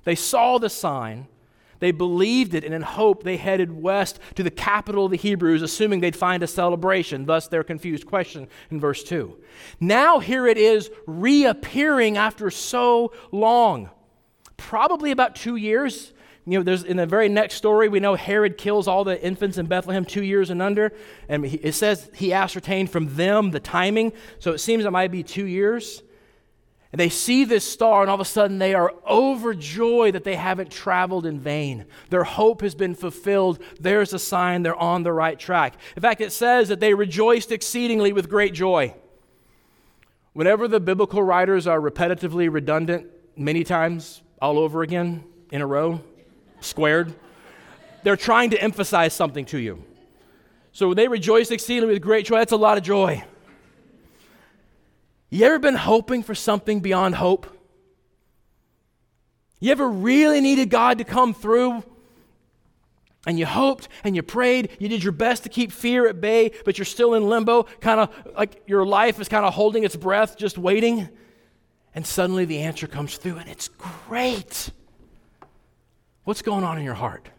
They 0.05 0.15
saw 0.15 0.57
the 0.57 0.69
sign, 0.69 1.27
they 1.79 1.91
believed 1.91 2.53
it, 2.53 2.63
and 2.63 2.73
in 2.73 2.81
hope 2.81 3.23
they 3.23 3.37
headed 3.37 3.71
west 3.71 4.19
to 4.35 4.43
the 4.43 4.51
capital 4.51 5.05
of 5.05 5.11
the 5.11 5.17
Hebrews, 5.17 5.61
assuming 5.61 5.99
they'd 5.99 6.15
find 6.15 6.43
a 6.43 6.47
celebration. 6.47 7.25
Thus, 7.25 7.47
their 7.47 7.63
confused 7.63 8.05
question 8.05 8.47
in 8.69 8.79
verse 8.79 9.03
2. 9.03 9.37
Now, 9.79 10.19
here 10.19 10.47
it 10.47 10.57
is 10.57 10.91
reappearing 11.07 12.17
after 12.17 12.49
so 12.51 13.13
long. 13.31 13.89
Probably 14.57 15.11
about 15.11 15.35
two 15.35 15.55
years. 15.55 16.13
You 16.45 16.59
know, 16.59 16.63
there's 16.63 16.83
in 16.83 16.97
the 16.97 17.05
very 17.05 17.29
next 17.29 17.55
story, 17.55 17.89
we 17.89 17.99
know 17.99 18.15
Herod 18.15 18.57
kills 18.57 18.87
all 18.87 19.03
the 19.03 19.21
infants 19.23 19.57
in 19.57 19.67
Bethlehem 19.67 20.03
two 20.03 20.23
years 20.23 20.49
and 20.49 20.61
under. 20.61 20.91
And 21.27 21.45
it 21.45 21.75
says 21.75 22.09
he 22.15 22.33
ascertained 22.33 22.89
from 22.89 23.15
them 23.15 23.51
the 23.51 23.59
timing. 23.59 24.13
So 24.39 24.51
it 24.53 24.57
seems 24.57 24.83
it 24.83 24.91
might 24.91 25.11
be 25.11 25.23
two 25.23 25.45
years. 25.45 26.01
And 26.91 26.99
they 26.99 27.10
see 27.10 27.45
this 27.45 27.63
star, 27.63 28.02
and 28.02 28.10
all 28.10 28.15
of 28.15 28.21
a 28.21 28.25
sudden 28.25 28.58
they 28.58 28.73
are 28.73 28.93
overjoyed 29.08 30.15
that 30.15 30.23
they 30.23 30.36
haven't 30.36 30.71
traveled 30.71 31.25
in 31.25 31.39
vain. 31.39 31.86
Their 32.10 32.23
hope 32.23 32.62
has 32.62 32.73
been 32.73 32.95
fulfilled. 32.95 33.60
There's 33.80 34.12
a 34.13 34.19
sign 34.19 34.63
they're 34.63 34.75
on 34.75 35.04
the 35.04 35.13
right 35.13 35.38
track. 35.38 35.75
In 35.95 36.02
fact, 36.02 36.19
it 36.19 36.32
says 36.32 36.67
that 36.69 36.80
they 36.80 36.95
rejoiced 36.95 37.52
exceedingly 37.52 38.12
with 38.12 38.28
great 38.28 38.56
joy. 38.56 38.95
Whenever 40.34 40.67
the 40.67 40.80
biblical 40.80 41.21
writers 41.21 41.67
are 41.67 41.80
repetitively 41.80 42.52
redundant, 42.52 43.08
many 43.36 43.63
times 43.63 44.23
all 44.41 44.58
over 44.58 44.82
again, 44.82 45.23
in 45.52 45.62
a 45.62 45.67
row, 45.67 46.02
squared, 46.60 47.13
they're 48.04 48.15
trying 48.15 48.49
to 48.52 48.62
emphasize 48.62 49.13
something 49.13 49.45
to 49.45 49.60
you. 49.60 49.84
So 50.71 50.93
they 50.93 51.08
rejoiced 51.08 51.52
exceedingly 51.52 51.93
with 51.93 52.02
great 52.02 52.25
joy. 52.25 52.38
That's 52.38 52.52
a 52.52 52.58
lot 52.58 52.78
of 52.78 52.84
joy. 52.84 53.23
You 55.29 55.45
ever 55.45 55.59
been 55.59 55.75
hoping 55.75 56.23
for 56.23 56.33
something 56.33 56.79
beyond 56.79 57.15
hope? 57.15 57.47
You 59.59 59.71
ever 59.71 59.89
really 59.89 60.41
needed 60.41 60.69
God 60.69 60.97
to 60.97 61.03
come 61.03 61.33
through? 61.33 61.83
And 63.27 63.37
you 63.37 63.45
hoped 63.45 63.89
and 64.03 64.15
you 64.15 64.23
prayed, 64.23 64.69
you 64.79 64.87
did 64.87 65.03
your 65.03 65.11
best 65.11 65.43
to 65.43 65.49
keep 65.49 65.71
fear 65.71 66.07
at 66.07 66.21
bay, 66.21 66.51
but 66.63 66.77
you're 66.77 66.85
still 66.85 67.13
in 67.13 67.27
limbo, 67.27 67.63
kind 67.81 67.99
of 67.99 68.09
like 68.35 68.63
your 68.65 68.85
life 68.85 69.19
is 69.19 69.27
kind 69.27 69.45
of 69.45 69.53
holding 69.53 69.83
its 69.83 69.95
breath, 69.95 70.37
just 70.37 70.57
waiting. 70.57 71.09
And 71.93 72.07
suddenly 72.07 72.45
the 72.45 72.59
answer 72.59 72.87
comes 72.87 73.17
through, 73.17 73.37
and 73.37 73.49
it's 73.49 73.67
great. 73.67 74.71
What's 76.23 76.41
going 76.41 76.63
on 76.63 76.77
in 76.77 76.85
your 76.85 76.93
heart? 76.93 77.29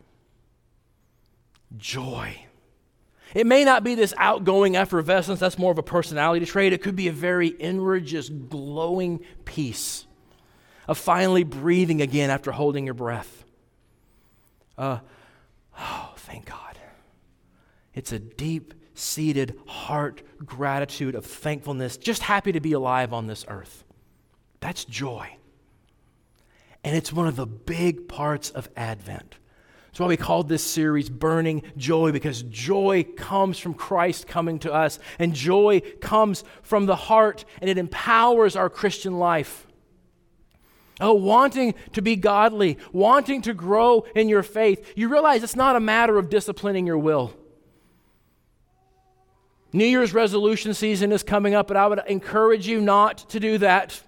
Joy. 1.77 2.47
It 3.35 3.47
may 3.47 3.65
not 3.65 3.85
be 3.85 3.95
this 3.95 4.13
outgoing 4.17 4.77
effervescence, 4.77 5.39
that's 5.39 5.59
more 5.59 5.71
of 5.71 5.79
a 5.79 5.83
personality 5.83 6.47
trait. 6.47 6.73
It 6.73 6.83
could 6.83 6.97
be 6.97 7.09
a 7.09 7.13
very 7.13 7.49
inward, 7.49 8.05
just 8.07 8.49
glowing 8.49 9.21
peace 9.45 10.07
of 10.89 10.99
finally 10.99 11.45
breathing 11.45 12.03
again 12.03 12.31
after 12.31 12.51
holding 12.51 12.85
your 12.85 12.95
breath. 12.95 13.45
Uh, 14.77 14.99
oh, 15.79 16.13
thank 16.17 16.47
God. 16.47 16.79
It's 17.95 18.13
a 18.13 18.19
deep 18.19 18.75
seated 18.95 19.59
heart 19.67 20.23
gratitude 20.45 21.15
of 21.15 21.25
thankfulness, 21.25 21.97
just 21.97 22.23
happy 22.23 22.53
to 22.53 22.61
be 22.61 22.73
alive 22.73 23.13
on 23.13 23.27
this 23.27 23.45
earth. 23.49 23.85
That's 24.61 24.85
joy. 24.85 25.37
And 26.83 26.97
it's 26.97 27.13
one 27.13 27.27
of 27.27 27.37
the 27.37 27.47
big 27.47 28.09
parts 28.09 28.51
of 28.51 28.69
Advent. 28.77 29.37
That's 29.91 30.01
why 30.01 30.07
we 30.07 30.17
called 30.17 30.49
this 30.49 30.63
series 30.63 31.09
Burning 31.09 31.63
Joy, 31.77 32.13
because 32.13 32.43
joy 32.43 33.03
comes 33.17 33.59
from 33.59 33.75
Christ 33.75 34.29
coming 34.29 34.61
to 34.61 34.73
us, 34.73 35.01
and 35.19 35.35
joy 35.35 35.81
comes 36.01 36.45
from 36.63 36.87
the 36.87 36.95
heart, 36.95 37.45
and 37.61 37.69
it 37.69 37.77
empowers 37.77 38.55
our 38.55 38.71
Christian 38.71 39.19
life. 39.19 39.67
Oh, 41.01 41.15
wanting 41.15 41.75
to 41.95 42.03
be 42.03 42.15
godly, 42.15 42.79
wanting 42.93 43.43
to 43.43 43.55
grow 43.55 44.05
in 44.15 44.29
your 44.29 44.45
faith, 44.45 44.93
you 44.95 45.09
realize 45.09 45.43
it's 45.43 45.57
not 45.57 45.75
a 45.75 45.81
matter 45.81 46.19
of 46.19 46.31
disciplining 46.31 46.87
your 46.87 46.99
will. 46.99 47.35
New 49.73 49.87
Year's 49.87 50.15
resolution 50.15 50.73
season 50.73 51.11
is 51.11 51.25
coming 51.25 51.55
up, 51.55 51.69
and 51.71 51.79
I 51.79 51.89
would 51.89 52.03
encourage 52.07 52.69
you 52.69 52.81
not 52.81 53.19
to 53.31 53.41
do 53.41 53.59
that. 53.59 54.01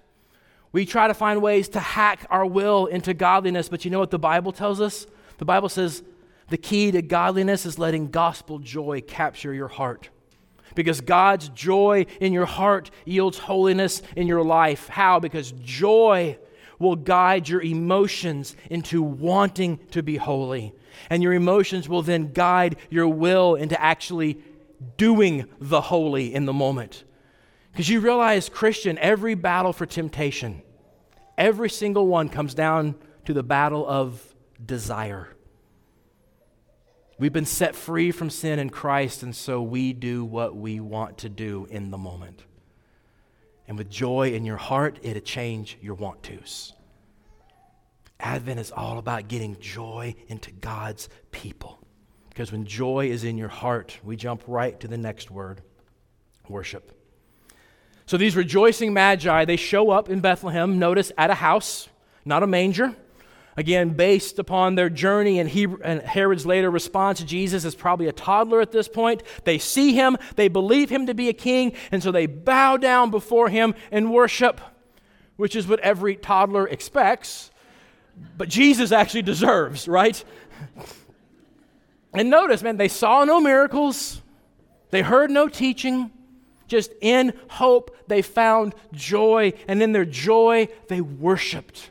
We 0.71 0.85
try 0.85 1.07
to 1.07 1.13
find 1.13 1.41
ways 1.41 1.67
to 1.69 1.79
hack 1.79 2.25
our 2.29 2.45
will 2.45 2.85
into 2.85 3.13
godliness, 3.13 3.67
but 3.67 3.83
you 3.83 3.91
know 3.91 3.99
what 3.99 4.11
the 4.11 4.19
Bible 4.19 4.53
tells 4.53 4.79
us? 4.79 5.07
The 5.37 5.45
Bible 5.45 5.69
says 5.69 6.03
the 6.49 6.57
key 6.57 6.91
to 6.91 7.01
godliness 7.01 7.65
is 7.65 7.79
letting 7.79 8.11
gospel 8.11 8.59
joy 8.59 9.01
capture 9.01 9.53
your 9.53 9.67
heart. 9.67 10.09
Because 10.75 11.01
God's 11.01 11.49
joy 11.49 12.05
in 12.19 12.33
your 12.33 12.45
heart 12.45 12.89
yields 13.05 13.37
holiness 13.37 14.01
in 14.15 14.27
your 14.27 14.43
life. 14.43 14.87
How? 14.87 15.19
Because 15.19 15.51
joy 15.51 16.37
will 16.79 16.95
guide 16.95 17.47
your 17.47 17.61
emotions 17.61 18.55
into 18.69 19.01
wanting 19.01 19.79
to 19.91 20.01
be 20.03 20.17
holy. 20.17 20.73
And 21.09 21.21
your 21.21 21.33
emotions 21.33 21.87
will 21.87 22.01
then 22.01 22.33
guide 22.33 22.77
your 22.89 23.07
will 23.07 23.55
into 23.55 23.79
actually 23.79 24.39
doing 24.97 25.45
the 25.59 25.81
holy 25.81 26.33
in 26.33 26.45
the 26.45 26.53
moment. 26.53 27.03
Because 27.71 27.89
you 27.89 27.99
realize, 27.99 28.49
Christian, 28.49 28.97
every 28.99 29.33
battle 29.33 29.73
for 29.73 29.85
temptation, 29.85 30.61
every 31.37 31.69
single 31.69 32.07
one 32.07 32.29
comes 32.29 32.53
down 32.53 32.95
to 33.25 33.33
the 33.33 33.43
battle 33.43 33.87
of 33.87 34.32
desire. 34.65 35.29
We've 37.19 37.33
been 37.33 37.45
set 37.45 37.75
free 37.75 38.11
from 38.11 38.29
sin 38.29 38.59
in 38.59 38.69
Christ, 38.69 39.23
and 39.23 39.35
so 39.35 39.61
we 39.61 39.93
do 39.93 40.25
what 40.25 40.55
we 40.55 40.79
want 40.79 41.19
to 41.19 41.29
do 41.29 41.67
in 41.69 41.91
the 41.91 41.97
moment. 41.97 42.43
And 43.67 43.77
with 43.77 43.89
joy 43.89 44.33
in 44.33 44.45
your 44.45 44.57
heart, 44.57 44.99
it'll 45.03 45.21
change 45.21 45.77
your 45.81 45.95
want 45.95 46.23
tos. 46.23 46.73
Advent 48.19 48.59
is 48.59 48.71
all 48.71 48.97
about 48.97 49.27
getting 49.27 49.59
joy 49.59 50.15
into 50.27 50.51
God's 50.51 51.09
people. 51.31 51.79
Because 52.29 52.51
when 52.51 52.65
joy 52.65 53.09
is 53.09 53.23
in 53.23 53.37
your 53.37 53.47
heart, 53.47 53.99
we 54.03 54.15
jump 54.15 54.43
right 54.47 54.79
to 54.79 54.87
the 54.87 54.97
next 54.97 55.29
word 55.29 55.61
worship. 56.49 56.91
So 58.05 58.17
these 58.17 58.35
rejoicing 58.35 58.93
magi, 58.93 59.45
they 59.45 59.55
show 59.55 59.91
up 59.91 60.09
in 60.09 60.19
Bethlehem, 60.19 60.79
notice 60.79 61.11
at 61.17 61.29
a 61.29 61.35
house, 61.35 61.87
not 62.25 62.43
a 62.43 62.47
manger. 62.47 62.95
Again, 63.55 63.89
based 63.89 64.39
upon 64.39 64.75
their 64.75 64.89
journey 64.89 65.39
and, 65.39 65.49
and 65.83 66.01
Herod's 66.01 66.45
later 66.45 66.71
response, 66.71 67.21
Jesus 67.23 67.65
is 67.65 67.75
probably 67.75 68.07
a 68.07 68.11
toddler 68.11 68.61
at 68.61 68.71
this 68.71 68.87
point. 68.87 69.21
They 69.43 69.59
see 69.59 69.93
him, 69.93 70.17
they 70.35 70.47
believe 70.47 70.89
him 70.89 71.05
to 71.05 71.13
be 71.13 71.29
a 71.29 71.33
king, 71.33 71.73
and 71.91 72.01
so 72.01 72.11
they 72.11 72.25
bow 72.25 72.77
down 72.77 73.11
before 73.11 73.49
him 73.49 73.75
and 73.91 74.11
worship, 74.11 74.59
which 75.35 75.55
is 75.55 75.67
what 75.67 75.79
every 75.81 76.15
toddler 76.15 76.67
expects, 76.67 77.51
but 78.37 78.49
Jesus 78.49 78.91
actually 78.91 79.23
deserves, 79.23 79.87
right? 79.87 80.23
And 82.13 82.29
notice, 82.29 82.61
man, 82.61 82.77
they 82.77 82.87
saw 82.87 83.23
no 83.23 83.39
miracles, 83.39 84.21
they 84.91 85.01
heard 85.01 85.31
no 85.31 85.47
teaching, 85.47 86.11
just 86.67 86.91
in 87.01 87.33
hope, 87.49 87.95
they 88.07 88.21
found 88.21 88.73
joy. 88.93 89.53
And 89.67 89.81
in 89.83 89.91
their 89.91 90.05
joy, 90.05 90.69
they 90.87 91.01
worshiped. 91.01 91.89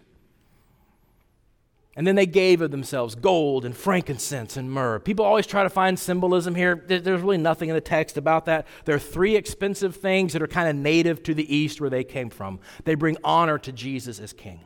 And 1.95 2.07
then 2.07 2.15
they 2.17 2.25
gave 2.25 2.63
of 2.63 2.71
themselves 2.71 3.15
gold 3.15 3.67
and 3.67 3.77
frankincense 3.77 4.57
and 4.57 4.71
myrrh. 4.71 4.99
People 4.99 5.27
always 5.27 5.47
try 5.47 5.63
to 5.63 5.69
find 5.69 5.99
symbolism 5.99 6.55
here. 6.55 6.83
There's 6.87 7.21
really 7.21 7.37
nothing 7.37 7.69
in 7.69 7.75
the 7.75 7.83
text 7.83 8.17
about 8.17 8.47
that. 8.47 8.67
There 8.87 8.97
are 8.97 9.01
three 9.01 9.37
expensive 9.37 9.97
things 9.97 10.33
that 10.33 10.41
are 10.41 10.47
kind 10.47 10.71
of 10.71 10.77
native 10.77 11.23
to 11.25 11.35
the 11.35 11.55
East 11.55 11.83
where 11.83 11.91
they 11.91 12.03
came 12.03 12.31
from. 12.31 12.61
They 12.85 12.95
bring 12.95 13.19
honor 13.23 13.59
to 13.59 13.73
Jesus 13.73 14.19
as 14.21 14.33
king. 14.33 14.61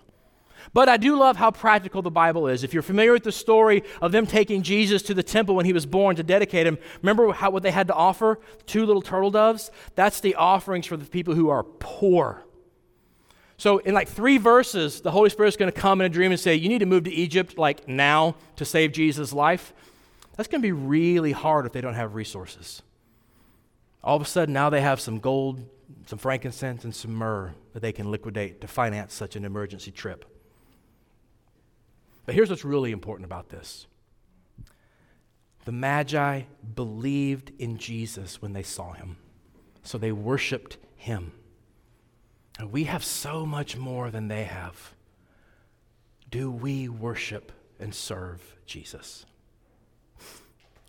But 0.72 0.88
I 0.88 0.96
do 0.96 1.16
love 1.16 1.36
how 1.36 1.50
practical 1.50 2.02
the 2.02 2.10
Bible 2.10 2.46
is. 2.46 2.62
If 2.62 2.72
you're 2.72 2.82
familiar 2.82 3.12
with 3.12 3.24
the 3.24 3.32
story 3.32 3.82
of 4.00 4.12
them 4.12 4.26
taking 4.26 4.62
Jesus 4.62 5.02
to 5.02 5.14
the 5.14 5.22
temple 5.22 5.56
when 5.56 5.66
he 5.66 5.72
was 5.72 5.86
born 5.86 6.16
to 6.16 6.22
dedicate 6.22 6.66
him, 6.66 6.78
remember 7.02 7.32
how, 7.32 7.50
what 7.50 7.62
they 7.62 7.70
had 7.70 7.88
to 7.88 7.94
offer? 7.94 8.38
Two 8.66 8.86
little 8.86 9.02
turtle 9.02 9.30
doves? 9.30 9.70
That's 9.96 10.20
the 10.20 10.36
offerings 10.36 10.86
for 10.86 10.96
the 10.96 11.04
people 11.04 11.34
who 11.34 11.48
are 11.48 11.64
poor. 11.64 12.45
So, 13.58 13.78
in 13.78 13.94
like 13.94 14.08
three 14.08 14.36
verses, 14.36 15.00
the 15.00 15.10
Holy 15.10 15.30
Spirit's 15.30 15.56
going 15.56 15.72
to 15.72 15.78
come 15.78 16.00
in 16.00 16.06
a 16.06 16.10
dream 16.10 16.30
and 16.30 16.38
say, 16.38 16.54
You 16.54 16.68
need 16.68 16.80
to 16.80 16.86
move 16.86 17.04
to 17.04 17.12
Egypt 17.12 17.56
like 17.56 17.88
now 17.88 18.36
to 18.56 18.64
save 18.64 18.92
Jesus' 18.92 19.32
life. 19.32 19.72
That's 20.36 20.48
going 20.48 20.60
to 20.60 20.66
be 20.66 20.72
really 20.72 21.32
hard 21.32 21.64
if 21.64 21.72
they 21.72 21.80
don't 21.80 21.94
have 21.94 22.14
resources. 22.14 22.82
All 24.04 24.16
of 24.16 24.22
a 24.22 24.26
sudden, 24.26 24.52
now 24.52 24.68
they 24.68 24.82
have 24.82 25.00
some 25.00 25.18
gold, 25.18 25.64
some 26.06 26.18
frankincense, 26.18 26.84
and 26.84 26.94
some 26.94 27.14
myrrh 27.14 27.54
that 27.72 27.80
they 27.80 27.92
can 27.92 28.10
liquidate 28.10 28.60
to 28.60 28.68
finance 28.68 29.14
such 29.14 29.36
an 29.36 29.44
emergency 29.44 29.90
trip. 29.90 30.24
But 32.26 32.34
here's 32.34 32.50
what's 32.50 32.64
really 32.64 32.92
important 32.92 33.24
about 33.24 33.48
this 33.48 33.86
the 35.64 35.72
Magi 35.72 36.42
believed 36.74 37.52
in 37.58 37.78
Jesus 37.78 38.40
when 38.42 38.52
they 38.52 38.62
saw 38.62 38.92
him, 38.92 39.16
so 39.82 39.96
they 39.96 40.12
worshiped 40.12 40.76
him. 40.94 41.32
And 42.58 42.72
we 42.72 42.84
have 42.84 43.04
so 43.04 43.44
much 43.44 43.76
more 43.76 44.10
than 44.10 44.28
they 44.28 44.44
have. 44.44 44.94
Do 46.30 46.50
we 46.50 46.88
worship 46.88 47.52
and 47.78 47.94
serve 47.94 48.56
Jesus? 48.64 49.26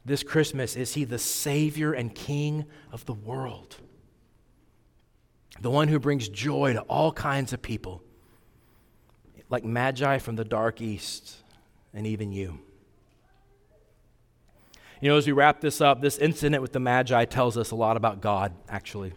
This 0.06 0.23
Christmas, 0.23 0.75
is 0.75 0.93
he 0.93 1.03
the 1.03 1.19
Savior 1.19 1.91
and 1.91 2.15
King 2.15 2.65
of 2.91 3.06
the 3.06 3.13
world? 3.13 3.75
The 5.60 5.69
one 5.69 5.89
who 5.89 5.99
brings 5.99 6.30
joy 6.30 6.73
to 6.73 6.82
all 6.82 7.12
kinds 7.12 7.51
of 7.51 7.62
people 7.62 8.01
like 9.49 9.63
magi 9.63 10.17
from 10.17 10.36
the 10.36 10.43
dark 10.43 10.82
east, 10.82 11.38
and 11.93 12.06
even 12.06 12.32
you. 12.32 12.60
You 15.01 15.10
know, 15.10 15.17
as 15.17 15.27
we 15.27 15.34
wrap 15.34 15.62
this 15.62 15.80
up, 15.80 16.01
this 16.01 16.17
incident 16.17 16.62
with 16.62 16.73
the 16.73 16.80
Magi 16.80 17.25
tells 17.25 17.58
us 17.58 17.71
a 17.71 17.75
lot 17.75 17.97
about 17.97 18.19
God, 18.19 18.53
actually. 18.67 19.13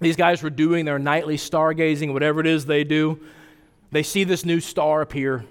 These 0.00 0.16
guys 0.16 0.42
were 0.42 0.50
doing 0.50 0.84
their 0.84 0.98
nightly 0.98 1.36
stargazing, 1.36 2.12
whatever 2.12 2.40
it 2.40 2.46
is 2.46 2.66
they 2.66 2.84
do. 2.84 3.20
They 3.90 4.02
see 4.02 4.24
this 4.24 4.44
new 4.44 4.60
star 4.60 5.00
appear. 5.00 5.44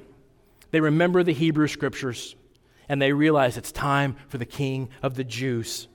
They 0.72 0.82
remember 0.82 1.24
the 1.24 1.34
Hebrew 1.34 1.68
scriptures, 1.68 2.36
and 2.88 3.02
they 3.02 3.14
realize 3.14 3.58
it's 3.58 3.72
time 3.72 4.18
for 4.28 4.38
the 4.38 4.46
King 4.46 4.90
of 5.02 5.16
the 5.16 5.24
Jews. 5.24 5.88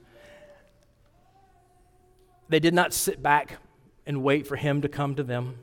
They 2.48 2.60
did 2.60 2.74
not 2.74 2.92
sit 2.92 3.22
back 3.22 3.58
and 4.06 4.24
wait 4.24 4.46
for 4.46 4.56
him 4.56 4.82
to 4.82 4.88
come 4.88 5.14
to 5.14 5.22
them. 5.22 5.58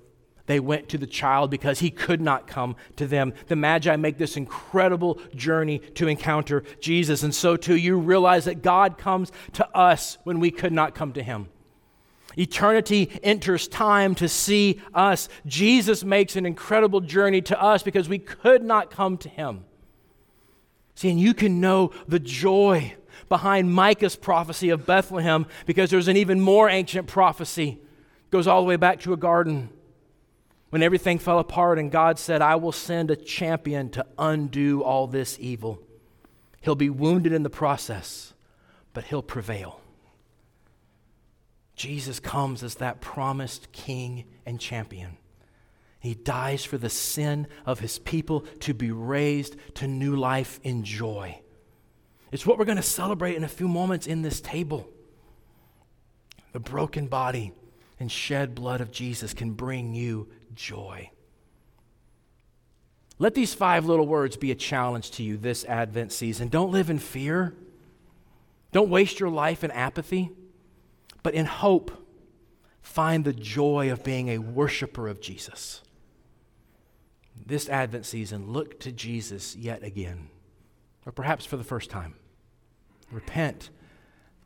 They 0.46 0.62
went 0.62 0.88
to 0.90 0.98
the 0.98 1.08
child 1.08 1.52
because 1.52 1.80
he 1.80 1.92
could 1.92 2.22
not 2.22 2.48
come 2.48 2.78
to 2.96 3.06
them. 3.06 3.34
The 3.48 3.58
Magi 3.58 3.94
make 3.98 4.18
this 4.18 4.38
incredible 4.38 5.20
journey 5.36 5.80
to 5.96 6.08
encounter 6.08 6.64
Jesus. 6.80 7.24
And 7.24 7.36
so, 7.36 7.58
too, 7.58 7.76
you 7.76 7.98
realize 7.98 8.46
that 8.46 8.64
God 8.64 8.98
comes 8.98 9.34
to 9.54 9.68
us 9.76 10.18
when 10.24 10.40
we 10.40 10.50
could 10.50 10.72
not 10.72 10.96
come 10.96 11.12
to 11.14 11.24
him. 11.24 11.50
Eternity 12.38 13.12
enters 13.24 13.68
time 13.68 14.14
to 14.16 14.30
see 14.30 14.80
us. 14.94 15.28
Jesus 15.46 16.04
makes 16.04 16.36
an 16.36 16.46
incredible 16.46 17.02
journey 17.02 17.42
to 17.42 17.62
us 17.62 17.82
because 17.82 18.08
we 18.08 18.20
could 18.20 18.64
not 18.64 18.92
come 18.92 19.18
to 19.18 19.30
him. 19.30 19.66
See, 20.96 21.10
and 21.10 21.20
you 21.20 21.34
can 21.34 21.60
know 21.60 21.92
the 22.08 22.20
joy 22.20 22.96
behind 23.28 23.74
Micah's 23.74 24.16
prophecy 24.16 24.70
of 24.70 24.86
Bethlehem 24.86 25.48
because 25.66 25.90
there's 25.90 26.08
an 26.08 26.18
even 26.18 26.40
more 26.40 26.70
ancient 26.70 27.08
prophecy. 27.08 27.70
It 27.70 28.32
goes 28.32 28.48
all 28.48 28.62
the 28.62 28.68
way 28.68 28.78
back 28.78 29.02
to 29.02 29.14
a 29.14 29.18
garden 29.18 29.70
when 30.70 30.84
everything 30.84 31.18
fell 31.18 31.40
apart 31.40 31.80
and 31.80 31.92
God 31.92 32.20
said, 32.20 32.42
I 32.42 32.56
will 32.56 32.72
send 32.72 33.10
a 33.10 33.16
champion 33.16 33.90
to 33.92 34.06
undo 34.18 34.84
all 34.84 35.08
this 35.08 35.38
evil. 35.40 35.82
He'll 36.62 36.76
be 36.76 36.90
wounded 36.90 37.32
in 37.32 37.44
the 37.44 37.50
process, 37.50 38.34
but 38.94 39.06
he'll 39.06 39.24
prevail. 39.24 39.82
Jesus 41.78 42.20
comes 42.20 42.64
as 42.64 42.76
that 42.76 43.00
promised 43.00 43.72
king 43.72 44.26
and 44.46 44.60
champion. 44.60 45.18
He 46.00 46.16
dies 46.16 46.66
for 46.66 46.78
the 46.78 46.90
sin 46.90 47.48
of 47.66 47.80
his 47.80 48.00
people 48.00 48.42
to 48.62 48.74
be 48.74 48.92
raised 48.92 49.56
to 49.76 49.88
new 49.88 50.16
life 50.16 50.60
in 50.64 50.84
joy. 50.84 51.40
It's 52.32 52.46
what 52.46 52.58
we're 52.58 52.66
going 52.66 52.78
to 52.78 52.84
celebrate 52.84 53.36
in 53.36 53.44
a 53.44 53.48
few 53.48 53.68
moments 53.68 54.08
in 54.08 54.22
this 54.22 54.42
table. 54.42 54.90
The 56.52 56.60
broken 56.60 57.08
body 57.08 57.54
and 58.00 58.12
shed 58.12 58.56
blood 58.56 58.82
of 58.82 58.92
Jesus 58.92 59.34
can 59.34 59.52
bring 59.52 59.94
you 59.94 60.28
joy. 60.56 61.12
Let 63.20 63.34
these 63.34 63.54
five 63.54 63.86
little 63.86 64.08
words 64.08 64.38
be 64.38 64.52
a 64.52 64.56
challenge 64.56 65.12
to 65.12 65.24
you 65.24 65.38
this 65.38 65.66
Advent 65.66 66.12
season. 66.12 66.50
Don't 66.50 66.72
live 66.72 66.90
in 66.90 67.00
fear. 67.00 67.56
Don't 68.72 68.90
waste 68.90 69.20
your 69.20 69.30
life 69.30 69.64
in 69.64 69.72
apathy, 69.72 70.32
but 71.24 71.34
in 71.34 71.46
hope, 71.46 71.92
find 72.82 73.26
the 73.26 73.34
joy 73.34 73.92
of 73.92 74.04
being 74.04 74.30
a 74.30 74.38
worshiper 74.38 75.08
of 75.08 75.22
Jesus. 75.22 75.82
This 77.46 77.70
Advent 77.70 78.06
season, 78.06 78.52
look 78.52 78.80
to 78.82 78.92
Jesus 78.92 79.56
yet 79.56 79.84
again, 79.84 80.30
or 81.06 81.12
perhaps 81.12 81.46
for 81.46 81.58
the 81.58 81.64
first 81.64 81.90
time. 81.90 82.16
Repent 83.12 83.70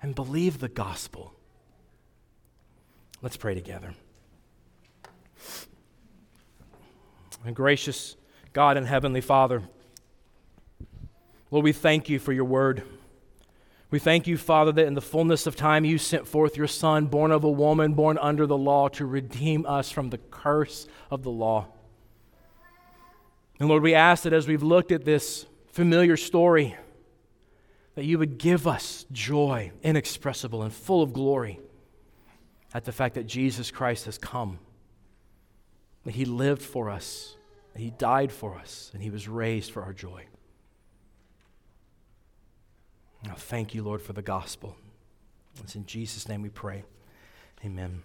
and 0.01 0.13
believe 0.13 0.59
the 0.59 0.69
gospel. 0.69 1.33
Let's 3.21 3.37
pray 3.37 3.53
together. 3.53 3.93
And 7.45 7.55
gracious 7.55 8.15
God 8.53 8.77
and 8.77 8.85
Heavenly 8.85 9.21
Father, 9.21 9.63
Lord, 11.49 11.63
we 11.63 11.71
thank 11.71 12.09
you 12.09 12.19
for 12.19 12.33
your 12.33 12.45
word. 12.45 12.83
We 13.91 13.99
thank 13.99 14.25
you, 14.25 14.37
Father, 14.37 14.71
that 14.71 14.87
in 14.87 14.93
the 14.93 15.01
fullness 15.01 15.45
of 15.45 15.57
time 15.57 15.83
you 15.83 15.97
sent 15.97 16.25
forth 16.25 16.55
your 16.55 16.67
Son, 16.67 17.07
born 17.07 17.31
of 17.31 17.43
a 17.43 17.51
woman, 17.51 17.93
born 17.93 18.17
under 18.17 18.47
the 18.47 18.57
law, 18.57 18.87
to 18.89 19.05
redeem 19.05 19.65
us 19.65 19.91
from 19.91 20.09
the 20.09 20.17
curse 20.17 20.87
of 21.09 21.23
the 21.23 21.29
law. 21.29 21.67
And 23.59 23.67
Lord, 23.67 23.83
we 23.83 23.93
ask 23.93 24.23
that 24.23 24.33
as 24.33 24.47
we've 24.47 24.63
looked 24.63 24.93
at 24.93 25.03
this 25.03 25.45
familiar 25.67 26.15
story, 26.15 26.75
that 27.95 28.05
you 28.05 28.17
would 28.17 28.37
give 28.37 28.65
us 28.65 29.05
joy 29.11 29.71
inexpressible 29.83 30.63
and 30.63 30.73
full 30.73 31.03
of 31.03 31.11
glory 31.11 31.59
at 32.73 32.85
the 32.85 32.93
fact 32.93 33.15
that 33.15 33.27
Jesus 33.27 33.69
Christ 33.69 34.05
has 34.05 34.17
come 34.17 34.57
that 36.03 36.15
He 36.15 36.25
lived 36.25 36.61
for 36.61 36.89
us, 36.89 37.35
that 37.73 37.79
He 37.81 37.91
died 37.91 38.31
for 38.31 38.57
us, 38.57 38.89
and 38.93 39.03
He 39.03 39.09
was 39.09 39.27
raised 39.27 39.71
for 39.71 39.83
our 39.83 39.93
joy. 39.93 40.25
Now, 43.23 43.35
thank 43.35 43.73
you, 43.73 43.83
Lord, 43.83 44.01
for 44.01 44.13
the 44.13 44.21
gospel. 44.21 44.75
It's 45.61 45.75
in 45.75 45.85
Jesus' 45.85 46.27
name 46.27 46.41
we 46.41 46.49
pray. 46.49 46.83
Amen. 47.63 48.01